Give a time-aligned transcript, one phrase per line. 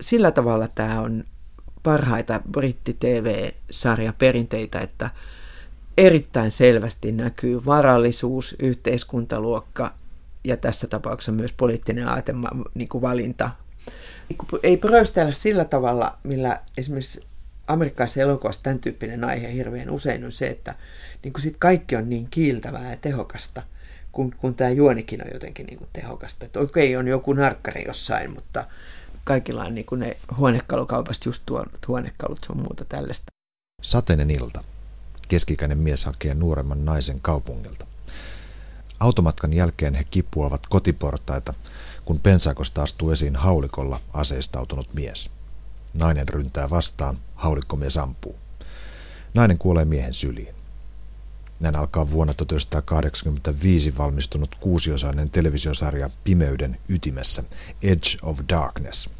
[0.00, 1.24] sillä tavalla tämä on
[1.82, 5.10] parhaita britti-TV-sarjaperinteitä, että
[5.98, 9.94] erittäin selvästi näkyy varallisuus, yhteiskuntaluokka
[10.44, 13.50] ja tässä tapauksessa myös poliittinen aatema, niin kuin valinta.
[14.62, 17.26] Ei pröystellä sillä tavalla, millä esimerkiksi
[17.66, 20.74] amerikkalaisessa elokuvassa tämän tyyppinen aihe hirveän usein on se, että
[21.22, 23.62] niin kuin sit kaikki on niin kiiltävää ja tehokasta,
[24.12, 26.44] kun, kun tämä juonikin on jotenkin niin kuin tehokasta.
[26.44, 28.64] Että okei, on joku narkkari jossain, mutta
[29.24, 33.24] kaikilla on niin kuin ne huonekalukaupasta just tuonut huonekalut sun muuta tällaista.
[33.82, 34.64] Sateinen ilta.
[35.28, 37.86] Keskikäinen mies hakee nuoremman naisen kaupungilta.
[39.00, 41.54] Automatkan jälkeen he kipuavat kotiportaita,
[42.04, 45.30] kun pensakosta astuu esiin haulikolla aseistautunut mies.
[45.94, 48.36] Nainen ryntää vastaan, haulikkomies ampuu.
[49.34, 50.54] Nainen kuolee miehen syliin.
[51.60, 57.44] Näin alkaa vuonna 1985 valmistunut kuusiosainen televisiosarja Pimeyden ytimessä,
[57.82, 59.10] Edge of Darkness.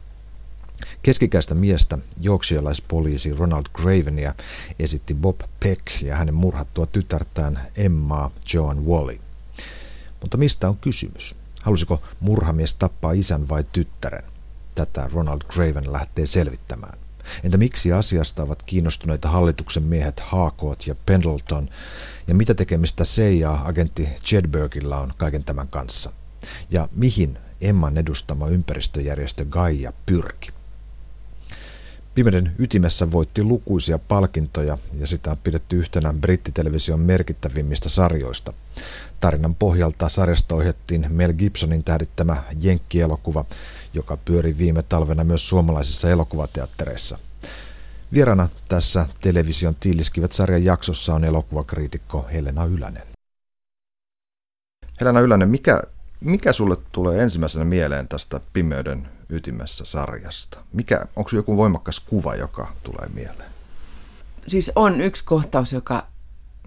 [1.02, 4.34] Keskikäistä miestä, yorkshirealaispoliisi Ronald Gravenia,
[4.78, 9.20] esitti Bob Peck ja hänen murhattua tytärtään Emmaa Joan Wally.
[10.20, 11.34] Mutta mistä on kysymys?
[11.62, 14.24] Halusiko murhamies tappaa isän vai tyttären?
[14.74, 16.99] Tätä Ronald Graven lähtee selvittämään.
[17.44, 21.68] Entä miksi asiasta ovat kiinnostuneita hallituksen miehet Haakoot ja Pendleton,
[22.26, 26.12] ja mitä tekemistä CIA-agentti Jedburgilla on kaiken tämän kanssa?
[26.70, 30.50] Ja mihin Emman edustama ympäristöjärjestö Gaia pyrki?
[32.14, 38.52] Pimeyden ytimessä voitti lukuisia palkintoja ja sitä on pidetty yhtenä brittitelevision merkittävimmistä sarjoista.
[39.20, 43.44] Tarinan pohjalta sarjasta ohjattiin Mel Gibsonin tähdittämä Jenkki-elokuva,
[43.94, 47.18] joka pyöri viime talvena myös suomalaisissa elokuvateattereissa.
[48.12, 53.06] Vierana tässä television Tiiliskivet-sarjan jaksossa on elokuvakriitikko Helena Ylänen.
[55.00, 55.82] Helena Ylänen, mikä,
[56.20, 60.58] mikä sulle tulee ensimmäisenä mieleen tästä Pimeyden ytimessä sarjasta?
[60.72, 63.50] Mikä, onko joku voimakas kuva, joka tulee mieleen?
[64.48, 66.06] Siis on yksi kohtaus, joka,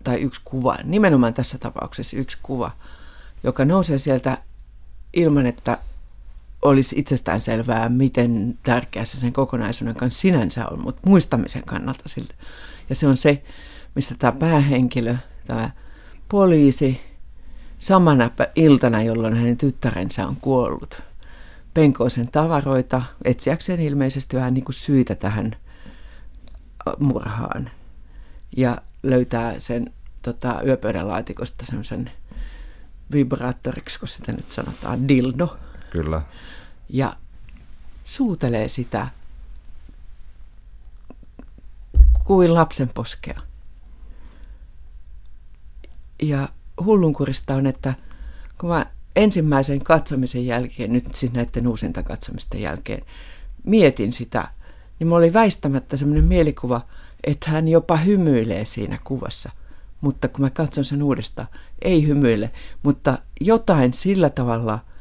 [0.04, 2.72] tai yksi kuva, nimenomaan tässä tapauksessa yksi kuva,
[3.44, 4.38] joka nousee sieltä
[5.14, 5.78] ilman, että
[6.64, 12.34] olisi itsestään selvää, miten tärkeä se sen kokonaisuuden kanssa sinänsä on, mutta muistamisen kannalta sille.
[12.90, 13.44] Ja se on se,
[13.96, 15.16] missä tämä päähenkilö,
[15.48, 15.70] tämä
[16.30, 17.02] poliisi,
[17.80, 21.02] samana iltana, jolloin hänen tyttärensä on kuollut,
[21.74, 25.56] penkoo sen tavaroita, etsiäkseen ilmeisesti vähän niin kuin syitä tähän
[27.00, 27.70] murhaan.
[28.58, 32.12] Ja löytää sen tota, yöpöydän laatikosta semmoisen
[33.12, 35.58] vibraattoriksi, kun sitä nyt sanotaan, dildo.
[35.94, 36.22] Kyllä.
[36.90, 37.16] Ja
[38.04, 39.08] suutelee sitä
[42.24, 43.42] kuin lapsen poskea.
[46.22, 46.50] Ja
[46.86, 47.94] hullunkurista on, että
[48.58, 53.06] kun mä ensimmäisen katsomisen jälkeen, nyt siis näiden uusinta katsomisten jälkeen,
[53.64, 54.48] mietin sitä,
[55.00, 56.86] niin mulla oli väistämättä semmoinen mielikuva,
[57.24, 59.52] että hän jopa hymyilee siinä kuvassa.
[60.02, 61.48] Mutta kun mä katson sen uudestaan,
[61.82, 62.52] ei hymyile,
[62.84, 64.80] mutta jotain sillä tavalla–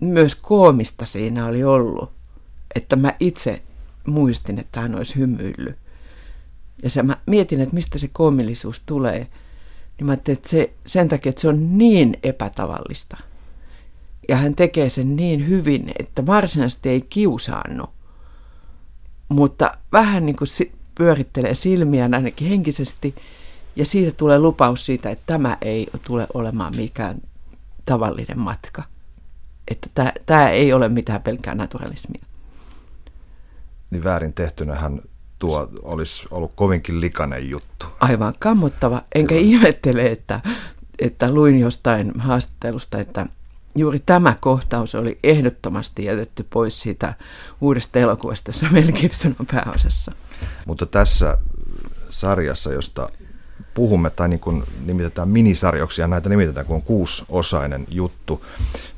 [0.00, 2.12] myös koomista siinä oli ollut,
[2.74, 3.62] että mä itse
[4.06, 5.76] muistin, että hän olisi hymyillyt.
[6.82, 9.18] Ja se, mä mietin, että mistä se koomillisuus tulee.
[9.98, 13.16] Niin mä ajattelin, että se, sen takia, että se on niin epätavallista.
[14.28, 17.84] Ja hän tekee sen niin hyvin, että varsinaisesti ei kiusaannu.
[19.28, 20.48] Mutta vähän niin kuin
[20.94, 23.14] pyörittelee silmiä ainakin henkisesti.
[23.76, 27.16] Ja siitä tulee lupaus siitä, että tämä ei tule olemaan mikään
[27.84, 28.93] tavallinen matka
[29.68, 32.24] että tämä ei ole mitään pelkkää naturalismia.
[33.90, 35.00] Niin väärin tehtynähän
[35.38, 37.86] tuo olisi ollut kovinkin likainen juttu.
[38.00, 39.46] Aivan kammottava, enkä Kyllä.
[39.46, 40.40] ihmettele, että,
[40.98, 43.26] että luin jostain haastattelusta, että
[43.74, 47.14] juuri tämä kohtaus oli ehdottomasti jätetty pois siitä
[47.60, 50.12] uudesta elokuvasta, jossa Mel Gibson on pääosassa.
[50.66, 51.38] Mutta tässä
[52.10, 53.08] sarjassa, josta
[53.74, 58.46] puhumme, tai niin kuin nimitetään minisarjoksi, ja näitä nimitetään, kun on kuusiosainen juttu,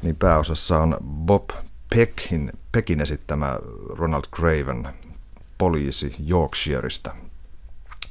[0.02, 1.50] niin pääosassa on Bob
[1.90, 3.58] Peckin, Peckin esittämä
[3.88, 4.88] Ronald Craven,
[5.58, 7.14] poliisi Yorkshireista,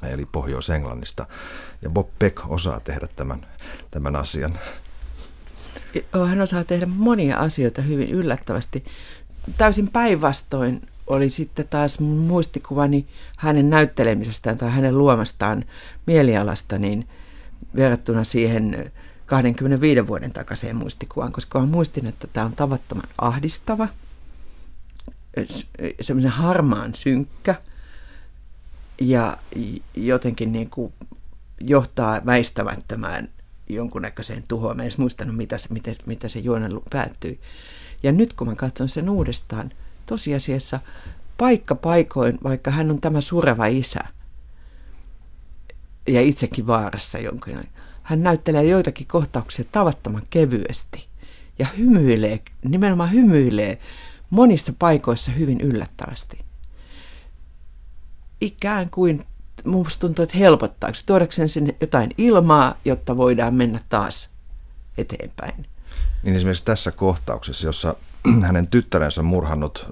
[0.04, 1.26] eli Pohjois-Englannista.
[1.82, 3.48] Ja Bob Peck osaa tehdä tämän,
[3.92, 4.54] tämän asian.
[6.28, 8.86] Hän osaa tehdä monia asioita hyvin yllättävästi.
[9.58, 13.08] Täysin päinvastoin oli sitten taas muistikuvani
[13.38, 15.66] hänen näyttelemisestään tai hänen luomastaan
[16.06, 17.08] mielialasta, niin
[17.76, 18.92] verrattuna siihen
[19.26, 23.88] 25 vuoden takaiseen muistikuvaan, koska mä muistin, että tämä on tavattoman ahdistava,
[26.02, 27.56] semmoinen harmaan synkkä
[29.02, 29.38] ja
[29.96, 30.94] jotenkin niin kuin
[31.62, 33.30] johtaa väistämättömään
[33.70, 34.78] jonkunnäköiseen tuhoon.
[34.78, 37.40] Mä en edes muistanut, mitä se, mitä, mitä se juonelu päättyi.
[38.04, 39.72] Ja nyt kun mä katson sen uudestaan–
[40.06, 40.80] tosiasiassa
[41.38, 44.00] paikka paikoin, vaikka hän on tämä sureva isä
[46.08, 47.60] ja itsekin vaarassa jonkin
[48.06, 51.08] hän näyttelee joitakin kohtauksia tavattoman kevyesti
[51.60, 53.80] ja hymyilee, nimenomaan hymyilee
[54.30, 56.40] monissa paikoissa hyvin yllättävästi.
[58.42, 59.22] Ikään kuin
[59.64, 64.30] minusta tuntuu, että helpottaako tuodakseen sinne jotain ilmaa, jotta voidaan mennä taas
[64.98, 65.66] eteenpäin.
[66.24, 67.96] Niin esimerkiksi tässä kohtauksessa, jossa
[68.48, 69.90] hänen tyttärensä murhannut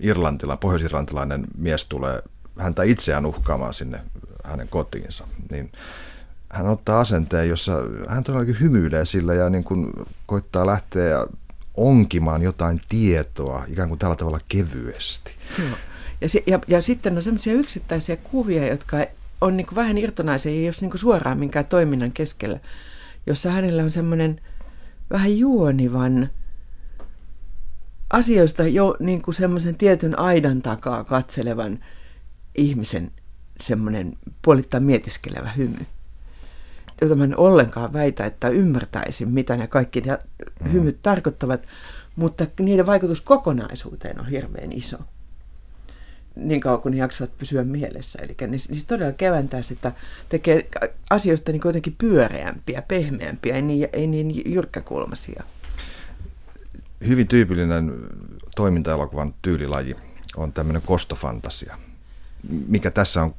[0.00, 2.22] irlantila, pohjoisirlantilainen mies tulee
[2.58, 4.00] häntä itseään uhkaamaan sinne
[4.44, 5.72] hänen kotiinsa, niin
[6.48, 7.72] hän ottaa asenteen, jossa
[8.08, 9.86] hän todellakin hymyilee sillä ja niin kuin
[10.26, 11.26] koittaa lähteä
[11.76, 15.34] onkimaan jotain tietoa ikään kuin tällä tavalla kevyesti.
[15.58, 15.76] Joo.
[16.20, 18.96] Ja, se, ja, ja sitten on sellaisia yksittäisiä kuvia, jotka
[19.40, 22.60] on niin kuin vähän irtonaisia, ei ole niin kuin suoraan minkään toiminnan keskellä,
[23.26, 24.40] jossa hänellä on semmoinen
[25.10, 26.30] vähän juonivan
[28.10, 31.78] asioista jo niin kuin semmoisen tietyn aidan takaa katselevan
[32.54, 33.10] ihmisen
[33.60, 35.86] semmoinen puolittain mietiskelevä hymy
[37.00, 40.18] jota mä en ollenkaan väitä, että ymmärtäisin, mitä ne kaikki ne
[40.64, 40.72] mm.
[40.72, 41.66] hymyt tarkoittavat,
[42.16, 44.98] mutta niiden vaikutus kokonaisuuteen on hirveän iso.
[46.36, 48.18] Niin kauan kuin ne jaksavat pysyä mielessä.
[48.22, 49.92] Eli ne, siis todella keventää sitä,
[50.28, 50.68] tekee
[51.10, 55.44] asioista niin jotenkin pyöreämpiä, pehmeämpiä, ei niin, ei niin jyrkkäkulmaisia.
[57.06, 57.92] Hyvin tyypillinen
[58.56, 59.96] toimintaelokuvan tyylilaji
[60.36, 61.78] on tämmöinen kostofantasia,
[62.68, 63.34] mikä tässä on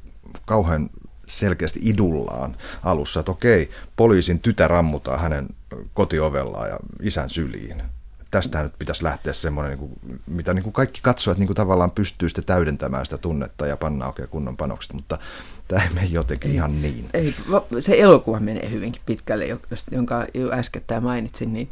[0.45, 0.89] kauhean
[1.27, 5.47] selkeästi idullaan alussa, että okei, poliisin tytär ammutaan hänen
[5.93, 7.83] kotiovellaan ja isän syliin.
[8.31, 11.91] Tästähän nyt pitäisi lähteä semmoinen, niin kuin, mitä niin kuin kaikki katsojat niin kuin tavallaan
[11.91, 15.19] pystyy sitten täydentämään sitä tunnetta ja panna oikein kunnon panokset, mutta
[15.67, 17.09] tämä ei mene jotenkin ei, ihan niin.
[17.13, 17.35] Ei,
[17.79, 19.45] se elokuva menee hyvinkin pitkälle,
[19.91, 21.69] jonka jo äsken tämä mainitsin, niin,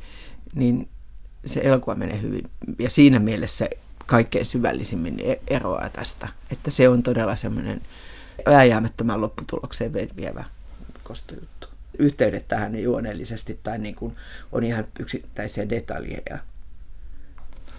[0.56, 0.88] niin
[1.46, 2.50] se elokuva menee hyvin.
[2.80, 3.70] Ja siinä mielessä
[4.06, 7.82] kaikkein syvällisimmin e-, eroaa tästä, että se on todella semmoinen
[8.46, 10.44] vääjäämättömän lopputulokseen vievä
[11.04, 11.68] kostojuttu.
[12.00, 14.16] Yhteydet tähän juonellisesti tai niin kuin
[14.52, 16.40] on ihan yksittäisiä detaljeja.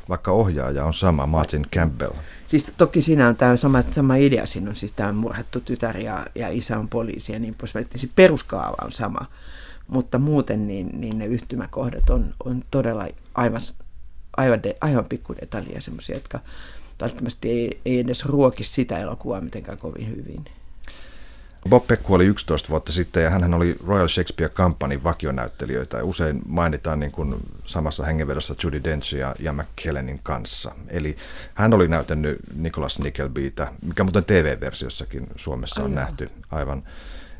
[0.09, 2.13] Vaikka ohjaaja on sama, Martin Campbell.
[2.49, 6.27] Siis toki siinä on tämä sama, sama idea, siinä on siis tämä murhattu tytär ja,
[6.35, 7.87] ja isä on poliisi ja niin poispäin.
[7.95, 9.27] Siis peruskaava on sama,
[9.89, 13.61] mutta muuten niin, niin ne yhtymäkohdat on, on todella aivan,
[14.37, 16.41] aivan, de, aivan pikkudetaljeja semmoisia, jotka
[17.01, 20.45] välttämättä ei, ei edes ruoki sitä elokuvaa mitenkään kovin hyvin.
[21.69, 26.43] Bob Peck kuoli 11 vuotta sitten ja hän oli Royal Shakespeare Companyn vakionäyttelijöitä ja usein
[26.47, 30.75] mainitaan niin kuin samassa hengenvedossa Judy Dench ja Ian McKellenin kanssa.
[30.89, 31.17] Eli
[31.55, 35.95] hän oli näyttänyt Nicholas Nickelbytä, mikä muuten TV-versiossakin Suomessa on Aivan.
[35.95, 36.83] nähty aivan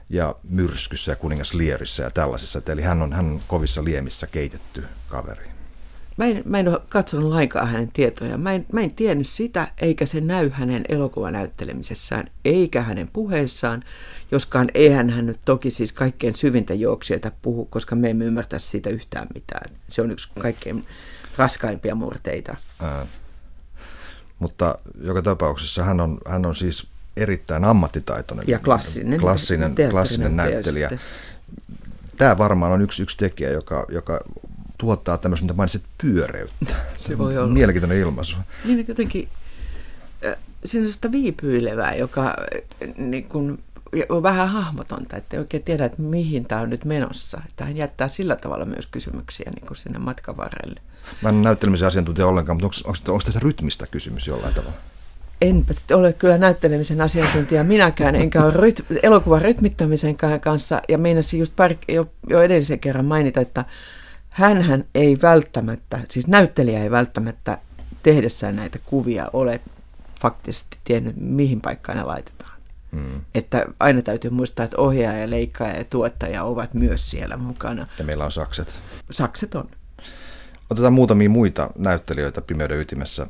[0.09, 2.63] ja myrskyssä ja kuningas Lierissä ja tällaisissa.
[2.69, 5.55] Eli hän on, hän on kovissa liemissä keitetty kaveri.
[6.17, 8.41] Mä en, mä en ole katsonut lainkaan hänen tietojaan.
[8.41, 13.85] Mä en, mä en tiennyt sitä, eikä se näy hänen elokuvanäyttelemisessään, eikä hänen puheessaan,
[14.31, 18.91] joskaan eihän hän nyt toki siis kaikkein syvintä juoksijoita puhu, koska me emme ymmärtä siitä
[18.91, 19.71] yhtään mitään.
[19.89, 20.85] Se on yksi kaikkein
[21.37, 22.57] raskaimpia murteita.
[22.81, 23.07] Ää.
[24.39, 26.87] Mutta joka tapauksessa hän on, hän on siis
[27.17, 28.49] erittäin ammattitaitoinen.
[28.49, 29.21] Ja klassinen.
[29.21, 30.91] Klassinen, klassinen näyttelijä.
[32.17, 34.21] Tämä varmaan on yksi, yksi tekijä, joka, joka
[34.79, 36.75] tuottaa tämmöistä, mitä mainitsit, pyöreyttä.
[37.01, 37.53] Se voi olla.
[37.53, 38.37] Mielenkiintoinen ilmaisu.
[38.65, 39.29] Niin jotenkin
[40.65, 42.35] siinä on sitä viipyilevää, joka
[42.97, 43.59] niin kun,
[44.09, 47.41] on vähän hahmotonta, että ei oikein tiedä, että mihin tämä on nyt menossa.
[47.49, 50.81] Että hän jättää sillä tavalla myös kysymyksiä niin kuin sinne matkan varrelle.
[51.23, 54.77] Mä en näyttelemisen asiantuntija ollenkaan, mutta onko, onko, onko tässä rytmistä kysymys jollain tavalla?
[55.45, 60.83] Enpä ole kyllä näyttelemisen asiantuntija minäkään, enkä ole ryt, elokuvan rytmittämisen kanssa.
[60.89, 63.65] Ja meinasin just pari, jo, jo edellisen kerran mainita, että
[64.29, 67.59] hänhän ei välttämättä, siis näyttelijä ei välttämättä
[68.03, 69.61] tehdessään näitä kuvia ole
[70.21, 72.59] faktisesti tiennyt, mihin paikkaan ne laitetaan.
[72.93, 73.21] Mm.
[73.35, 77.87] Että aina täytyy muistaa, että ohjaaja, ja leikkaaja ja tuottaja ovat myös siellä mukana.
[77.99, 78.75] Ja meillä on sakset.
[79.11, 79.69] Sakset on.
[80.71, 83.27] Otetaan muutamia muita näyttelijöitä Pimeyden ytimessä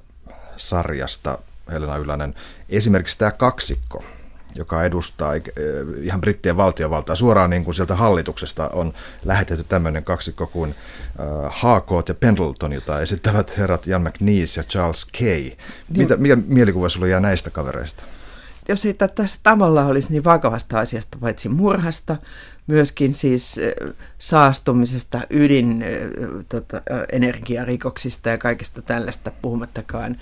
[0.56, 1.38] sarjasta.
[1.72, 2.34] Helena Ylänen.
[2.68, 4.04] Esimerkiksi tämä kaksikko,
[4.54, 5.42] joka edustaa eh,
[6.02, 7.16] ihan brittien valtiovaltaa.
[7.16, 8.92] Suoraan niin kuin sieltä hallituksesta on
[9.24, 15.04] lähetetty tämmöinen kaksikko kuin uh, Harcourt ja Pendleton, jota esittävät herrat Jan McNeese ja Charles
[15.18, 15.50] Kay.
[15.96, 18.04] Mitä, mikä mielikuva sulla jää näistä kavereista?
[18.68, 22.16] Jos ei tässä tavalla olisi niin vakavasta asiasta, paitsi murhasta,
[22.66, 23.74] myöskin siis eh,
[24.18, 25.84] saastumisesta, ydin
[26.48, 30.16] tota, energiarikoksista ja kaikista tällaista, puhumattakaan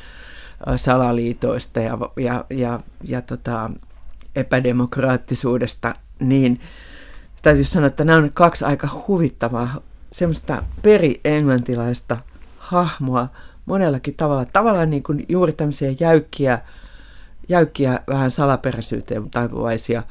[0.76, 3.70] salaliitoista ja, ja, ja, ja tota,
[4.36, 6.60] epädemokraattisuudesta, niin
[7.42, 9.80] täytyy sanoa, että nämä on kaksi aika huvittavaa
[10.12, 12.16] semmoista peri-englantilaista
[12.58, 13.28] hahmoa,
[13.66, 14.44] monellakin tavalla.
[14.44, 16.58] Tavallaan niin kuin juuri tämmöisiä jäykkiä,
[17.48, 20.02] jäykkiä vähän salaperäisyyteen taipuvaisia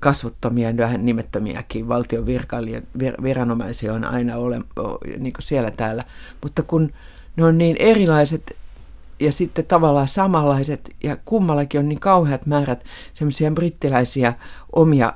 [0.00, 2.26] kasvottomia, vähän nimettömiäkin valtion
[3.22, 4.60] viranomaisia on aina ole,
[5.18, 6.02] niin kuin siellä täällä.
[6.42, 6.92] Mutta kun
[7.36, 8.56] ne on niin erilaiset
[9.20, 12.84] ja sitten tavallaan samanlaiset ja kummallakin on niin kauheat määrät
[13.14, 14.34] semmoisia brittiläisiä
[14.72, 15.12] omia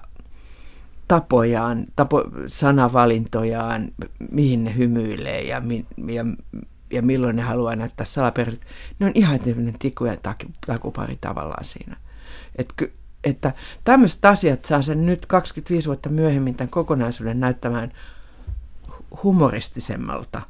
[1.09, 3.89] tapojaan, tapo, sanavalintojaan,
[4.31, 5.63] mihin ne hymyilee ja,
[6.07, 6.25] ja,
[6.91, 8.61] ja milloin ne haluaa näyttää salaperit.
[8.99, 10.17] Ne on ihan tämmöinen tiku ja
[10.67, 11.97] takupari tavallaan siinä.
[12.57, 12.75] Et,
[13.25, 13.53] että
[13.85, 17.93] tämmöiset asiat saa sen nyt 25 vuotta myöhemmin tämän kokonaisuuden näyttämään
[19.23, 20.43] humoristisemmalta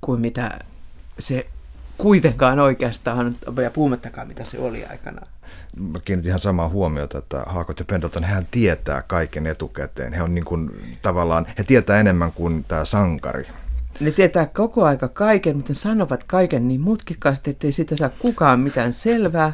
[0.00, 0.58] kuin mitä
[1.18, 1.46] se
[2.02, 5.26] kuitenkaan oikeastaan, ja puhumattakaan mitä se oli aikanaan.
[5.78, 10.12] Mä kiinnitin ihan samaa huomiota, että Haakot ja Pendleton, hän tietää kaiken etukäteen.
[10.12, 10.70] He on niin kuin,
[11.02, 13.48] tavallaan, he tietää enemmän kuin tämä sankari.
[14.00, 18.92] Ne tietää koko aika kaiken, mutta sanovat kaiken niin mutkikkaasti, ettei sitä saa kukaan mitään
[18.92, 19.52] selvää,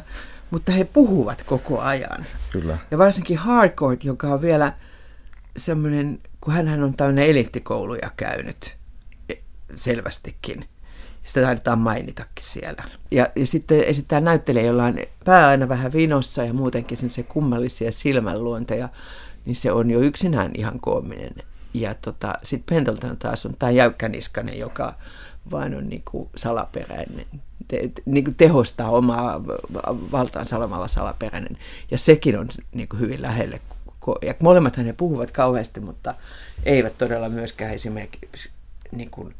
[0.51, 2.25] mutta he puhuvat koko ajan.
[2.51, 2.77] Kyllä.
[2.91, 4.73] Ja varsinkin Hardcore, joka on vielä
[5.57, 8.77] semmoinen, kun hän on tämmöinen eliittikouluja käynyt
[9.29, 9.33] e,
[9.75, 10.65] selvästikin–
[11.29, 12.83] sitä taidetaan mainitakin siellä.
[13.11, 14.95] Ja, ja sitten esittää näyttelijä, jolla on
[15.25, 18.89] pää aina vähän vinossa ja muutenkin se kummallisia silmänluonteja,
[19.45, 21.35] niin se on jo yksinään ihan koominen.
[21.73, 24.93] Ja tota, sitten Pendleton taas on tämä jäykkäniskanen, joka
[25.51, 27.25] vain on niinku salaperäinen,
[27.67, 29.43] te, niinku tehostaa omaa
[30.11, 31.57] valtaan salamalla salaperäinen.
[31.91, 33.61] Ja sekin on niinku hyvin lähelle.
[34.21, 36.15] Ja molemmat ne puhuvat kauheasti, mutta
[36.65, 38.49] eivät todella myöskään esimerkiksi
[38.91, 39.35] niin kuin,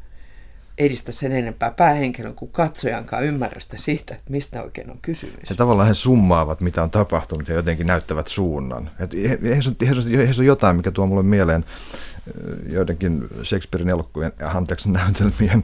[0.80, 5.50] edistä sen enempää päähenkilön kuin katsojankaan ymmärrystä siitä, että mistä oikein on kysymys.
[5.50, 8.90] Ja tavallaan he summaavat, mitä on tapahtunut ja jotenkin näyttävät suunnan.
[9.00, 11.64] Et heissä on jotain, mikä tuo mulle mieleen
[12.68, 15.62] joidenkin Shakespearein elokuvien, anteeksi, näytelmien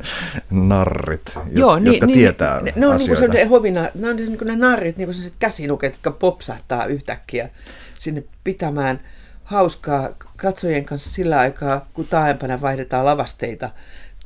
[0.51, 4.17] narrit, Joo, niin, jotka niin, tietää ne, ne on niin kuin se hovina, ne on
[4.17, 7.51] niin kuin ne narrit, niin kuin sellaiset käsinuket, jotka popsahtaa yhtäkkiä
[7.99, 9.01] sinne pitämään
[9.45, 13.71] hauskaa katsojien kanssa sillä aikaa, kun taaempana vaihdetaan lavasteita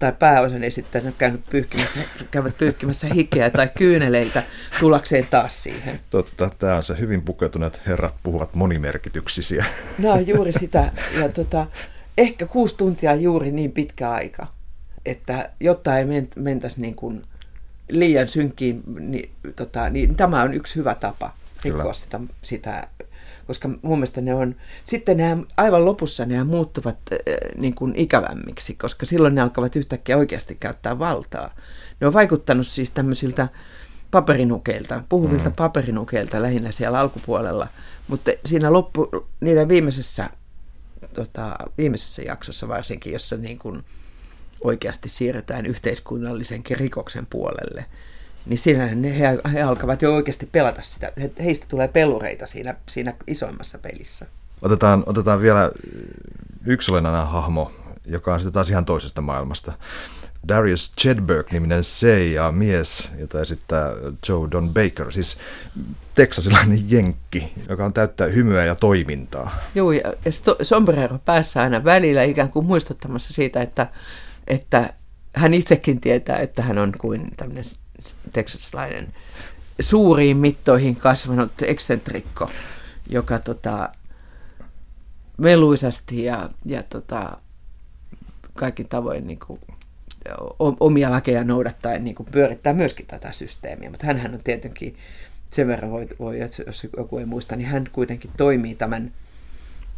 [0.00, 4.42] tai pääosan esittäjät käynyt pyyhkimässä, käyvät pyyhkimässä hikeä tai kyyneleitä
[4.80, 6.00] tullakseen taas siihen.
[6.11, 9.64] Totta, tämä on se hyvin pukeutuneet herrat puhuvat monimerkityksisiä.
[9.99, 10.92] No juuri sitä.
[11.21, 11.66] Ja tota,
[12.19, 14.47] ehkä kuusi tuntia juuri niin pitkä aika,
[15.07, 16.04] että jotta ei
[16.37, 17.25] mentäisi niin kuin
[17.88, 22.88] liian synkkiin, niin, tota, niin tämä on yksi hyvä tapa rikkoa sitä, sitä
[23.50, 24.54] koska mun mielestä ne on,
[24.87, 27.19] sitten ne aivan lopussa ne muuttuvat äh,
[27.57, 31.54] niin kuin ikävämmiksi, koska silloin ne alkavat yhtäkkiä oikeasti käyttää valtaa.
[32.00, 33.49] Ne on vaikuttanut siis tämmöisiltä
[34.11, 35.54] paperinukeilta, puhuvilta mm.
[35.54, 37.69] paperinukeilta lähinnä siellä alkupuolella,
[38.09, 39.09] mutta siinä loppu,
[39.40, 40.30] niiden viimeisessä,
[41.14, 43.83] tota, viimeisessä jaksossa varsinkin, jossa niin kuin
[44.64, 47.85] oikeasti siirretään yhteiskunnallisen rikoksen puolelle,
[48.47, 51.13] niin siinä he, he alkavat jo oikeasti pelata sitä.
[51.21, 54.27] He, heistä tulee pelureita siinä, siinä isoimmassa pelissä.
[54.63, 55.71] Otetaan, otetaan vielä
[56.67, 57.73] yksi olennainen hahmo,
[58.07, 59.73] joka on sitten taas ihan toisesta maailmasta.
[60.49, 61.83] Darius Chedberg-niminen
[62.35, 63.93] ja mies, jota esittää
[64.29, 65.39] Joe Don Baker, siis
[66.15, 69.59] teksasilainen jenkki, joka on täyttää hymyä ja toimintaa.
[69.75, 70.03] Joo, ja
[70.63, 73.87] sombrero päässä aina välillä ikään kuin muistuttamassa siitä, että,
[74.47, 74.93] että
[75.35, 77.65] hän itsekin tietää, että hän on kuin tämmöinen
[78.33, 79.14] teksasilainen
[79.80, 82.50] suuriin mittoihin kasvanut eksentrikko,
[83.09, 83.88] joka tota,
[85.37, 87.37] meluisasti ja, ja tota,
[88.54, 89.61] kaikin tavoin niin kuin,
[90.59, 93.90] omia lakeja noudattaen niin kuin pyörittää myöskin tätä systeemiä.
[93.90, 94.97] Mutta hän on tietenkin,
[95.50, 99.12] sen verran voi, voi, jos joku ei muista, niin hän kuitenkin toimii tämän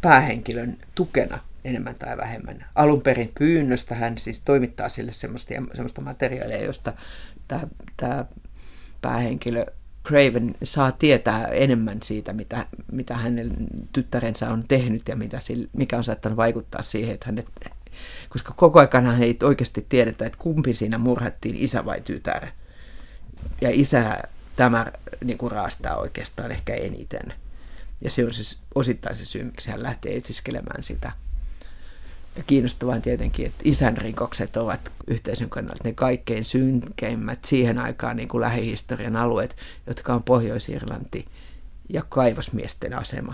[0.01, 2.65] päähenkilön tukena enemmän tai vähemmän.
[2.75, 6.93] Alun perin pyynnöstä hän siis toimittaa sille semmoista, semmoista materiaalia, josta
[7.97, 8.25] tämä,
[9.01, 9.65] päähenkilö
[10.05, 13.51] Craven saa tietää enemmän siitä, mitä, mitä hänen
[13.93, 15.39] tyttärensä on tehnyt ja mitä,
[15.77, 17.47] mikä on saattanut vaikuttaa siihen, että hänet,
[18.29, 22.47] koska koko aikana ei oikeasti tiedetä, että kumpi siinä murhattiin, isä vai tytär.
[23.61, 24.23] Ja isä
[24.55, 24.85] tämä
[25.23, 27.33] niin kuin raastaa oikeastaan ehkä eniten.
[28.01, 31.11] Ja se on siis osittain se syy, miksi hän lähtee etsiskelemään sitä
[32.35, 38.27] ja kiinnostavaa tietenkin, että isän rikokset ovat yhteisön kannalta ne kaikkein synkeimmät siihen aikaan niin
[38.27, 39.55] kuin lähihistorian alueet,
[39.87, 41.25] jotka on Pohjois-Irlanti
[41.89, 43.33] ja kaivosmiesten asema.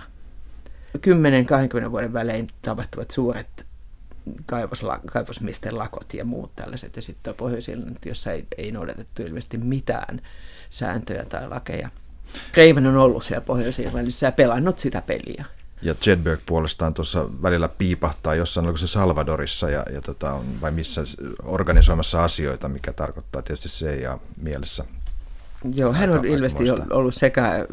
[1.86, 3.66] 10-20 vuoden välein tapahtuvat suuret
[4.46, 6.96] kaivosla, kaivosmiesten lakot ja muut tällaiset.
[6.96, 10.20] Ja sitten Pohjois-Irlanti, jossa ei, ei noudatettu ilmeisesti mitään
[10.70, 11.88] sääntöjä tai lakeja.
[12.54, 15.44] Reiven on ollut siellä Pohjois-Irlannissa ja pelannut sitä peliä.
[15.82, 20.70] Ja Jedberg puolestaan tuossa välillä piipahtaa jossain, oliko se Salvadorissa ja, ja tota, on, vai
[20.70, 21.00] missä
[21.42, 24.84] organisoimassa asioita, mikä tarkoittaa tietysti se ja mielessä.
[25.74, 27.66] Joo, hän on ilmeisesti ollut sekä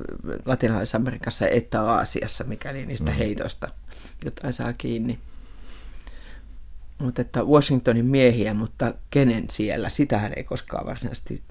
[0.45, 3.17] Latinalaisessa Amerikassa että Aasiassa, mikäli niistä mm.
[3.17, 3.69] heitoista
[4.25, 5.19] jotain saa kiinni.
[7.01, 11.43] Mutta että Washingtonin miehiä, mutta kenen siellä, sitähän ei koskaan varsinaisesti,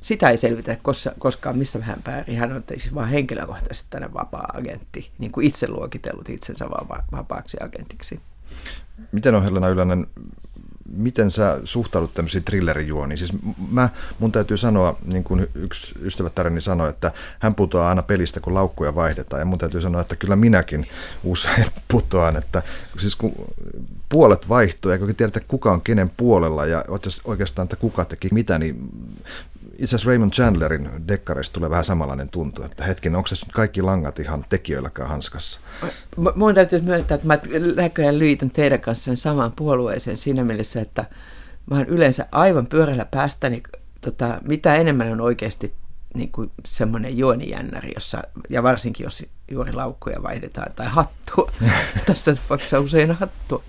[0.00, 0.76] sitä ei selvitä
[1.18, 2.34] koskaan missä vähän pääri.
[2.34, 6.66] Hän on siis vaan henkilökohtaisesti tänne vapaa-agentti, niin kuin itse luokitellut itsensä
[7.12, 8.20] vapaaksi agentiksi.
[9.12, 10.06] Miten on Helena Ylänen
[10.96, 13.18] miten sä suhtaudut tämmöisiin thrillerijuoniin?
[13.18, 13.32] Siis
[13.70, 13.88] mä,
[14.18, 18.94] mun täytyy sanoa, niin kuin yksi ystävättäreni sanoi, että hän putoaa aina pelistä, kun laukkuja
[18.94, 19.40] vaihdetaan.
[19.40, 20.86] Ja mun täytyy sanoa, että kyllä minäkin
[21.24, 22.62] usein putoan, että
[22.98, 23.32] siis kun
[24.08, 26.84] puolet vaihtuu, eikä tiedetä kuka on kenen puolella ja
[27.24, 28.88] oikeastaan, että kuka teki mitä, niin
[29.80, 34.18] itse asiassa Raymond Chandlerin dekkareista tulee vähän samanlainen tuntu, että hetken, onko se kaikki langat
[34.18, 35.60] ihan tekijöilläkään hanskassa?
[36.34, 37.38] Mun täytyy myöntää, että mä
[37.76, 41.04] näköjään liitän teidän kanssa samaan puolueeseen siinä mielessä, että
[41.70, 43.62] mä oon yleensä aivan pyörällä päästäni,
[44.00, 45.74] tota, mitä enemmän on oikeasti
[46.14, 51.50] niin kuin semmoinen juonijännäri, jossa, ja varsinkin jos juuri laukkuja vaihdetaan, tai hattua,
[52.06, 53.62] tässä tapauksessa usein hattua.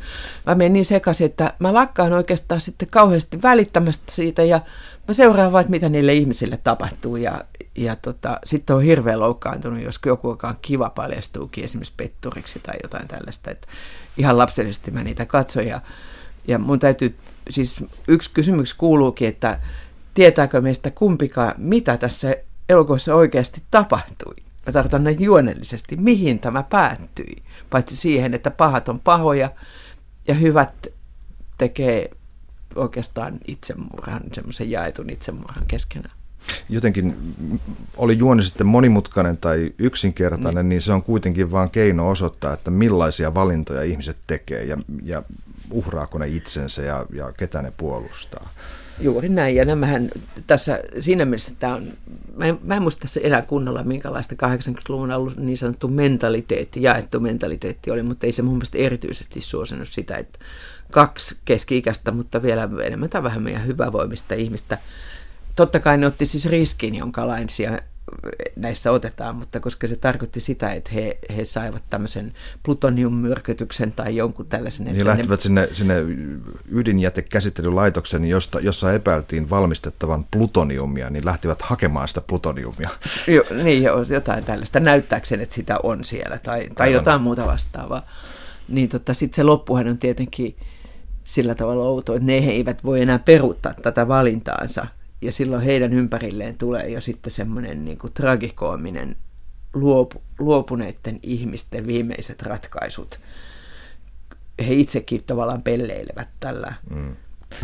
[0.46, 4.62] Mä menen niin sekaisin, että mä lakkaan oikeastaan sitten kauheasti välittämästä siitä, ja
[5.08, 7.46] mä seuraan vaan, mitä niille ihmisille tapahtuu, ja,
[7.76, 12.76] ja tota, sitten on hirveän loukkaantunut, jos joku, joka on kiva, paljastuukin esimerkiksi petturiksi tai
[12.84, 13.68] jotain tällaista, että
[14.18, 15.82] ihan lapsellisesti mä niitä katson, ja,
[16.48, 17.16] ja mun täytyy,
[17.50, 19.60] siis yksi kysymys kuuluukin, että
[20.14, 22.36] tietääkö meistä kumpikaan, mitä tässä
[22.70, 24.36] elokuvassa oikeasti tapahtui.
[24.66, 27.44] Mä tarkoitan näin juonellisesti, mihin tämä päättyi.
[27.70, 29.52] Paitsi siihen, että pahat on pahoja
[30.28, 30.88] ja hyvät
[31.58, 32.10] tekee
[32.76, 36.16] oikeastaan itsemurhan, semmoisen jaetun itsemurhan keskenään.
[36.70, 37.16] Jotenkin
[37.98, 42.72] oli juoni sitten monimutkainen tai yksinkertainen, niin, niin se on kuitenkin vain keino osoittaa, että
[42.72, 45.24] millaisia valintoja ihmiset tekee ja, ja
[45.72, 48.50] uhraako ne itsensä ja, ja ketä ne puolustaa.
[49.02, 50.10] Juuri näin, ja nämähän
[50.48, 51.88] tässä, siinä mielessä tämä on,
[52.36, 57.20] mä en, mä en muista tässä enää kunnolla, minkälaista 80-luvun ollut niin sanottu mentaliteetti, jaettu
[57.20, 60.40] mentaliteetti oli, mutta ei se mun mielestä erityisesti suosinut sitä, että
[60.92, 64.78] kaksi keski-ikäistä, mutta vielä enemmän tai vähemmän hyvävoimista ihmistä.
[65.56, 67.80] Totta kai ne otti siis riskin, jonka lainsia
[68.56, 74.46] näissä otetaan, mutta koska se tarkoitti sitä, että he, he saivat tämmöisen plutoniummyrkytyksen tai jonkun
[74.46, 74.86] tällaisen.
[74.86, 75.44] Niin lähtivät ne...
[75.44, 75.96] sinne, sinne
[76.72, 82.90] ydinjätekäsittelylaitoksen, josta, jossa epäiltiin valmistettavan plutoniumia, niin lähtivät hakemaan sitä plutoniumia.
[83.28, 88.06] Jo, niin, jotain tällaista, näyttääkseen, että sitä on siellä tai, tai jotain muuta vastaavaa.
[88.68, 90.56] Niin tota, sitten se loppuhan on tietenkin
[91.24, 94.88] sillä tavalla outo, että ne eivät voi enää peruuttaa tätä valintaansa–
[95.22, 99.16] ja silloin heidän ympärilleen tulee jo sitten semmoinen niin kuin tragikoominen
[99.74, 103.20] luopu, luopuneiden ihmisten viimeiset ratkaisut.
[104.68, 106.74] He itsekin tavallaan pelleilevät tällä.
[106.90, 107.16] Mm.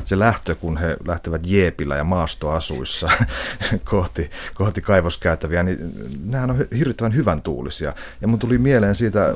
[0.06, 3.10] Se lähtö, kun he lähtevät jeepillä ja maastoasuissa
[3.92, 5.94] kohti, kohti kaivoskäytäviä, niin
[6.26, 7.94] nehän on hirvittävän hyvän tuulisia.
[8.22, 9.36] Ja mun tuli mieleen siitä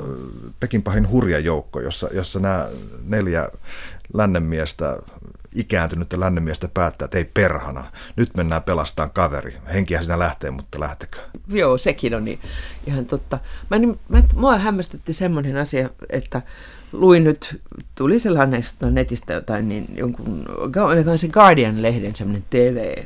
[0.59, 2.69] Pekin pahin hurja joukko, jossa, jossa nämä
[3.03, 3.49] neljä
[4.13, 4.97] lännenmiestä
[5.55, 9.57] ikääntynyttä lännemiestä päättää, että ei perhana, nyt mennään pelastamaan kaveri.
[9.73, 11.19] Henkiä sinä lähtee, mutta lähtekö?
[11.47, 12.39] Joo, sekin on niin,
[12.87, 13.39] ihan totta.
[13.69, 16.41] Mä, niin, mä, mua hämmästytti semmoinen asia, että
[16.91, 17.61] luin nyt,
[17.95, 20.45] tuli sellainen netistä jotain, niin jonkun,
[21.17, 23.03] se Guardian-lehden semmoinen TV,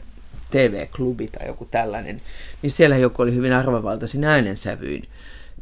[0.51, 2.21] TV-klubi tai joku tällainen,
[2.61, 5.03] niin siellä joku oli hyvin arvovaltaisin äänensävyin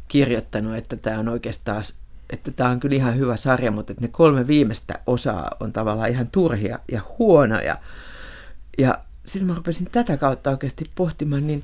[0.08, 1.84] kirjoittanut, että tämä on oikeastaan
[2.30, 6.10] että tämä on kyllä ihan hyvä sarja, mutta että ne kolme viimeistä osaa on tavallaan
[6.10, 7.76] ihan turhia ja huonoja.
[8.78, 11.62] Ja sitten mä rupesin tätä kautta oikeasti pohtimaan, niin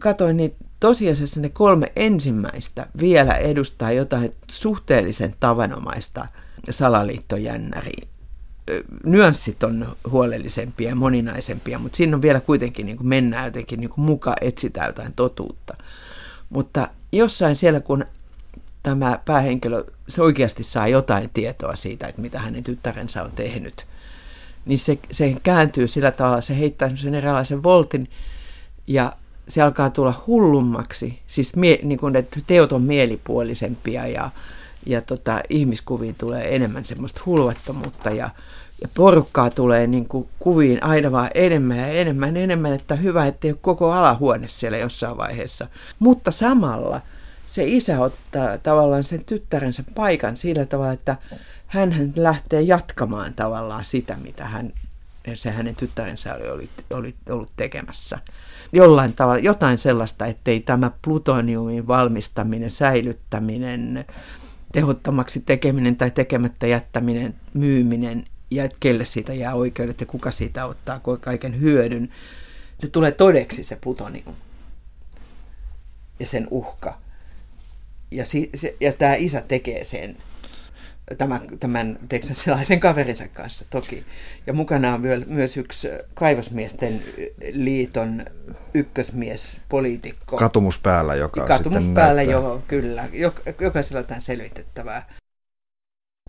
[0.00, 6.26] katoin, niin tosiasiassa ne kolme ensimmäistä vielä edustaa jotain suhteellisen tavanomaista
[6.70, 8.06] salaliittojännäriä.
[9.04, 13.90] Nyanssit on huolellisempia ja moninaisempia, mutta siinä on vielä kuitenkin niin kuin mennään jotenkin niin
[13.90, 15.76] kuin mukaan etsitään jotain totuutta.
[16.50, 18.04] Mutta jossain siellä, kun
[18.84, 23.86] tämä päähenkilö, se oikeasti saa jotain tietoa siitä, että mitä hänen tyttärensä on tehnyt,
[24.66, 28.08] niin se, se kääntyy sillä tavalla, se heittää sen eräänlaisen voltin
[28.86, 29.12] ja
[29.48, 31.18] se alkaa tulla hullummaksi.
[31.26, 34.30] Siis mie, niin kuin, että teot on mielipuolisempia ja,
[34.86, 38.30] ja tota, ihmiskuviin tulee enemmän semmoista hulvattomuutta ja,
[38.82, 43.46] ja porukkaa tulee niin kuin kuviin aina vaan enemmän ja enemmän enemmän, että hyvä, että
[43.46, 45.66] ei ole koko alahuone siellä jossain vaiheessa.
[45.98, 47.00] Mutta samalla–
[47.54, 51.16] se isä ottaa tavallaan sen tyttärensä paikan sillä tavalla, että
[51.66, 54.72] hän lähtee jatkamaan tavallaan sitä, mitä hän
[55.34, 58.18] se hänen tyttärensä oli, oli, oli ollut tekemässä.
[58.72, 64.04] Jollain tavalla, jotain sellaista, ettei tämä plutoniumin valmistaminen, säilyttäminen,
[64.72, 70.66] tehottomaksi tekeminen tai tekemättä jättäminen, myyminen ja että kelle siitä jää oikeudet ja kuka siitä
[70.66, 72.08] ottaa kaiken hyödyn.
[72.78, 74.34] Se tulee todeksi se plutonium
[76.20, 77.03] ja sen uhka.
[78.14, 80.16] Ja, si, se, ja tämä isä tekee sen
[81.18, 81.98] tämän, tämän
[82.32, 84.04] sellaisen kaverinsa kanssa toki.
[84.46, 87.04] Ja mukana on myös yksi kaivosmiesten
[87.52, 88.24] liiton
[88.74, 90.36] ykkösmies, poliitikko.
[90.36, 93.08] Katumus päällä, joka Katumus päällä, joo, kyllä.
[93.60, 95.06] Jokaisella on selvitettävää.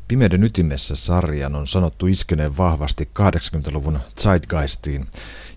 [0.07, 5.05] Pimeyden ytimessä sarjan on sanottu iskeneen vahvasti 80-luvun Zeitgeistiin,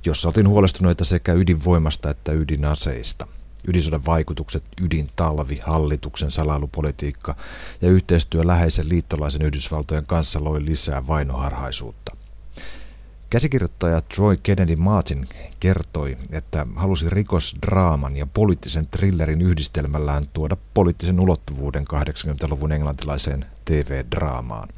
[0.05, 3.27] jossa oltiin huolestuneita sekä ydinvoimasta että ydinaseista–
[3.69, 7.37] ydinsodan vaikutukset, ydintalvi, hallituksen salailupolitiikka
[7.81, 12.17] ja yhteistyö läheisen liittolaisen Yhdysvaltojen kanssa loi lisää vainoharhaisuutta.
[13.31, 15.29] Käsikirjoittaja Troy Kennedy Martin
[15.61, 24.69] kertoi, että halusi rikosdraaman ja poliittisen thrillerin yhdistelmällään tuoda poliittisen ulottuvuuden 80-luvun englantilaiseen TV-draamaan.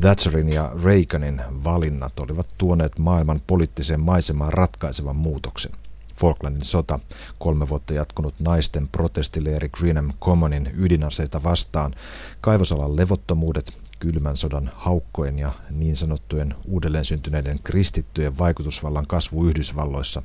[0.00, 5.72] Thatcherin ja Reaganin valinnat olivat tuoneet maailman poliittiseen maisemaan ratkaisevan muutoksen.
[6.16, 6.98] Falklandin sota,
[7.38, 11.94] kolme vuotta jatkunut naisten protestileeri Greenham Commonin ydinaseita vastaan,
[12.40, 20.22] kaivosalan levottomuudet, kylmän sodan haukkojen ja niin sanottujen uudelleen syntyneiden kristittyjen vaikutusvallan kasvu Yhdysvalloissa.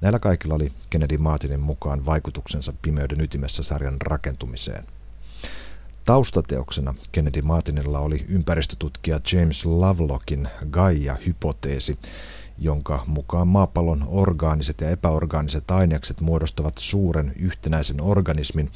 [0.00, 4.86] Näillä kaikilla oli Kennedy Martinin mukaan vaikutuksensa pimeyden ytimessä sarjan rakentumiseen.
[6.04, 11.98] Taustateoksena Kennedy Martinilla oli ympäristötutkija James Lovelockin Gaia-hypoteesi,
[12.58, 18.70] jonka mukaan maapallon orgaaniset ja epäorgaaniset ainekset muodostavat suuren yhtenäisen organismin,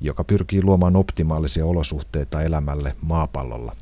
[0.00, 3.76] joka pyrkii luomaan optimaalisia olosuhteita elämälle maapallolla.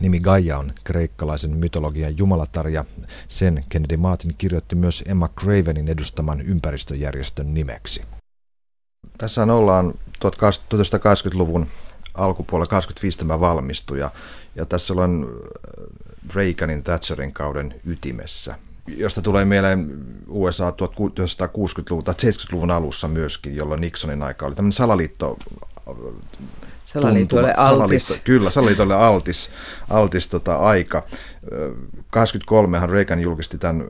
[0.00, 2.84] Nimi Gaia on kreikkalaisen mytologian jumalatar ja
[3.28, 8.02] sen Kennedy Martin kirjoitti myös Emma Cravenin edustaman ympäristöjärjestön nimeksi.
[9.18, 11.66] Tässä ollaan 1980-luvun
[12.14, 14.10] alkupuolella 25 tämä valmistui ja,
[14.54, 15.42] ja tässä on
[16.34, 18.54] Reaganin Thatcherin kauden ytimessä,
[18.96, 25.38] josta tulee mieleen USA 1960-luvun tai 70-luvun alussa myöskin, jolloin Nixonin aika oli tämmöinen salaliitto
[26.84, 28.06] Salaliitolle altis.
[28.06, 29.50] Salaliitto, kyllä, salaliitolle altis,
[29.90, 31.02] altis tota, aika.
[32.16, 33.84] 23han Reagan julkisti tämän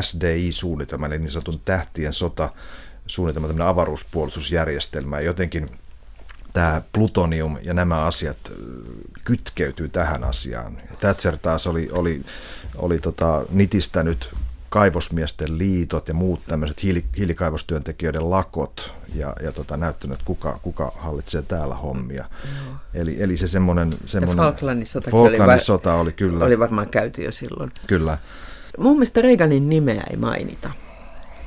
[0.00, 2.50] SDI-suunnitelman, eli niin sanotun tähtien sota
[3.06, 5.20] suunnitelma, tämmöinen avaruuspuolustusjärjestelmä.
[5.20, 5.70] Ja jotenkin
[6.52, 8.36] tämä plutonium ja nämä asiat
[9.24, 10.78] kytkeytyy tähän asiaan.
[11.00, 12.22] Thatcher taas oli, oli,
[12.76, 14.30] oli tota, nitistänyt
[14.68, 20.92] kaivosmiesten liitot ja muut tämmöiset hiili, hiilikaivostyöntekijöiden lakot ja, ja tota, näyttänyt, että kuka, kuka
[20.96, 22.24] hallitsee täällä hommia.
[22.44, 22.74] Joo.
[22.94, 23.90] Eli, eli se semmoinen...
[24.06, 26.44] semmoinen Falklandin sota, Falklandin oli, sota oli kyllä.
[26.44, 27.70] Oli varmaan käyty jo silloin.
[27.86, 28.18] Kyllä.
[28.78, 30.70] Mun mielestä Reaganin nimeä ei mainita.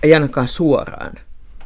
[0.04, 1.14] Ei ainakaan suoraan.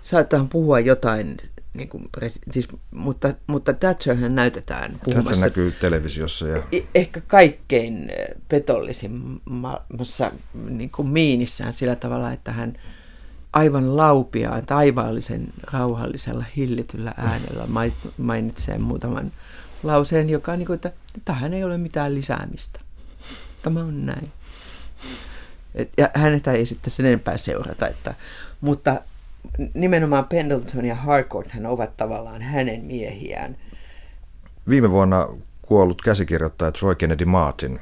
[0.02, 1.38] Saattaa puhua jotain
[1.74, 2.10] niin kuin,
[2.52, 5.30] siis, mutta, mutta Thatcherhän näytetään puhumassa.
[5.30, 6.48] Thatcher näkyy televisiossa.
[6.48, 6.64] Ja...
[6.96, 10.32] Ehkä kaikkein eh, petollisimmassa
[10.70, 12.74] niin kuin miinissään sillä tavalla, että hän
[13.54, 17.68] aivan laupiaan, taivaallisen rauhallisella, hillityllä äänellä
[18.18, 19.32] mainitsee muutaman
[19.84, 20.92] lauseen, joka on niin kuin, että
[21.26, 22.80] tähän ei ole mitään lisäämistä.
[23.62, 24.32] Tämä on näin.
[25.76, 27.88] Et, ja hänetä ei sitten sen enempää seurata.
[27.88, 28.16] Että,
[28.62, 29.02] mutta
[29.74, 33.56] nimenomaan Pendleton ja Harcourt hän ovat tavallaan hänen miehiään.
[34.70, 35.28] Viime vuonna
[35.62, 37.80] kuollut käsikirjoittaja Troy Kennedy Martin,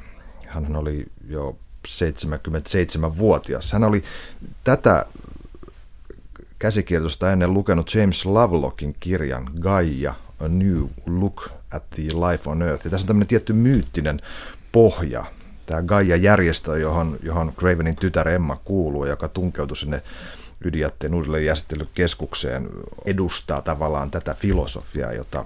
[0.48, 1.56] hän oli jo
[1.88, 3.72] 77-vuotias.
[3.72, 4.04] Hän oli
[4.64, 5.06] tätä
[6.58, 12.84] käsikirjoitusta ennen lukenut James Lovelockin kirjan Gaia, A New Look at the Life on Earth.
[12.84, 14.20] Ja tässä on tämmöinen tietty myyttinen
[14.72, 15.24] pohja.
[15.66, 20.02] Tämä Gaia-järjestö, johon, johon Cravenin tytär Emma kuuluu, joka tunkeutui sinne
[20.64, 22.68] ydinjätteen uudelleenjäsittelykeskukseen
[23.04, 25.44] edustaa tavallaan tätä filosofiaa, jota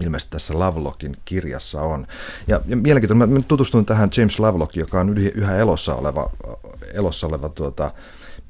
[0.00, 2.06] ilmeisesti tässä Lovelockin kirjassa on.
[2.46, 6.30] Ja, ja mielenkiintoista, mä tutustuin tähän James Lovelock, joka on yhä elossa oleva,
[6.94, 7.92] elossa oleva tuota,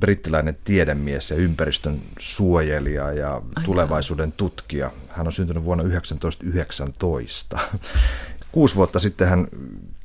[0.01, 3.63] brittiläinen tiedemies ja ympäristön suojelija ja Aina.
[3.65, 4.91] tulevaisuuden tutkija.
[5.09, 7.59] Hän on syntynyt vuonna 1919.
[8.53, 9.49] Kuusi vuotta sitten hän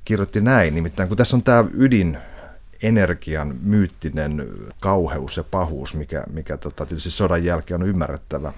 [0.06, 2.18] kirjoitti näin, nimittäin kun tässä on tämä ydin
[2.82, 4.48] energian myyttinen
[4.80, 8.54] kauheus ja pahuus, mikä, mikä tota, tietysti sodan jälkeen on ymmärrettävä.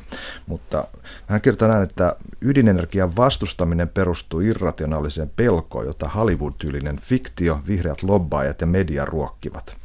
[0.48, 0.88] Mutta
[1.28, 8.68] hän kertoo näin, että ydinenergian vastustaminen perustuu irrationaaliseen pelkoon, jota Hollywood-tyylinen fiktio, vihreät lobbaajat ja
[8.68, 9.76] media ruokkivat.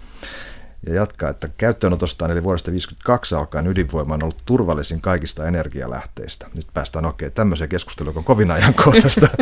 [0.86, 6.46] Ja jatkaa, että käyttöönotostaan eli vuodesta 1952 alkaen ydinvoima on ollut turvallisin kaikista energialähteistä.
[6.54, 9.28] Nyt päästään okei, okay, tämmöiseen keskusteluun, joka on kovin ajankohtaista.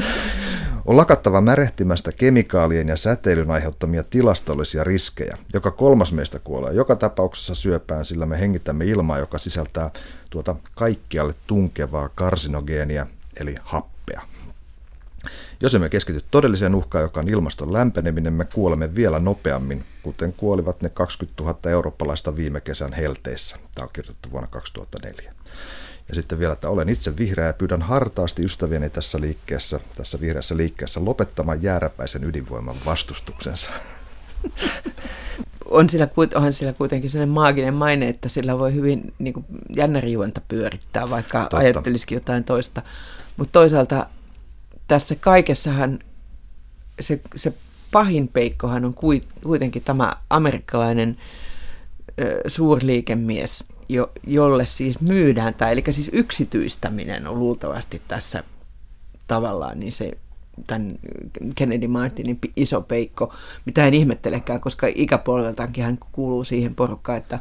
[0.87, 5.39] On lakattava märehtimästä kemikaalien ja säteilyn aiheuttamia tilastollisia riskejä.
[5.55, 9.91] Joka kolmas meistä kuolee joka tapauksessa syöpään, sillä me hengitämme ilmaa, joka sisältää
[10.31, 14.23] tuota kaikkialle tunkevaa karsinogeenia, eli happea.
[15.61, 20.83] Jos emme keskity todelliseen uhkaan, joka on ilmaston lämpeneminen, me kuolemme vielä nopeammin, kuten kuolivat
[20.83, 23.57] ne 20 000 eurooppalaista viime kesän helteissä.
[23.75, 25.33] Tämä on kirjoitettu vuonna 2004.
[26.13, 30.57] Ja sitten vielä, että olen itse vihreä ja pyydän hartaasti ystävieni tässä liikkeessä, tässä vihreässä
[30.57, 33.71] liikkeessä lopettamaan jääräpäisen ydinvoiman vastustuksensa.
[35.65, 39.47] On sillä, onhan sillä kuitenkin sellainen maaginen maine, että sillä voi hyvin niin kuin
[39.77, 41.57] jännärijuonta pyörittää, vaikka Totta.
[41.57, 42.83] ajattelisikin jotain toista.
[43.37, 44.07] Mutta toisaalta
[44.89, 45.99] tässä kaikessahan
[47.01, 47.53] se, se
[47.93, 48.95] pahin peikkohan on
[49.43, 51.52] kuitenkin tämä amerikkalainen ö,
[52.47, 58.45] suurliikemies, jo, jolle siis myydään, tai eli siis yksityistäminen on luultavasti tässä
[59.27, 60.11] tavallaan niin se
[60.67, 60.99] tämän
[61.55, 63.35] Kennedy Martinin iso peikko,
[63.67, 67.39] mitä en ihmettelekään, koska ikäpolveltaankin hän kuuluu siihen porukkaan, että